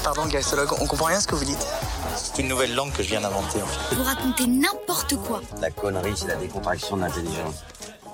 Pardon, 0.01 0.25
gastologue, 0.27 0.69
on 0.79 0.85
comprend 0.85 1.07
rien 1.07 1.17
à 1.17 1.19
ce 1.19 1.27
que 1.27 1.35
vous 1.35 1.43
dites. 1.43 1.67
C'est 2.15 2.41
une 2.41 2.47
nouvelle 2.47 2.73
langue 2.73 2.93
que 2.93 3.03
je 3.03 3.09
viens 3.09 3.19
d'inventer 3.19 3.61
en 3.61 3.65
fait. 3.65 3.95
Vous 3.95 4.03
racontez 4.03 4.47
n'importe 4.47 5.17
quoi. 5.17 5.41
La 5.59 5.69
connerie, 5.69 6.13
c'est 6.15 6.27
la 6.27 6.35
décontraction 6.35 6.95
de 6.95 7.01
l'intelligence. 7.01 7.65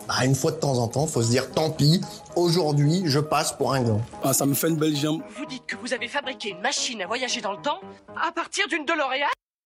Bah, 0.07 0.25
une 0.25 0.33
fois 0.33 0.51
de 0.51 0.57
temps 0.57 0.79
en 0.79 0.87
temps, 0.87 1.05
faut 1.05 1.21
se 1.21 1.29
dire 1.29 1.51
tant 1.51 1.69
pis, 1.69 2.01
aujourd'hui, 2.35 3.03
je 3.05 3.19
passe 3.19 3.51
pour 3.51 3.73
un 3.73 3.83
gland. 3.83 4.01
Ah, 4.23 4.33
ça 4.33 4.47
me 4.47 4.55
fait 4.55 4.69
une 4.69 4.77
belle 4.77 4.95
jambe. 4.95 5.21
Vous 5.37 5.45
dites 5.45 5.67
que 5.67 5.75
vous 5.75 5.93
avez 5.93 6.07
fabriqué 6.07 6.49
une 6.49 6.61
machine 6.61 7.03
à 7.03 7.07
voyager 7.07 7.41
dans 7.41 7.51
le 7.51 7.61
temps 7.61 7.81
à 8.19 8.31
partir 8.31 8.67
d'une 8.67 8.83
DeLorean 8.85 9.27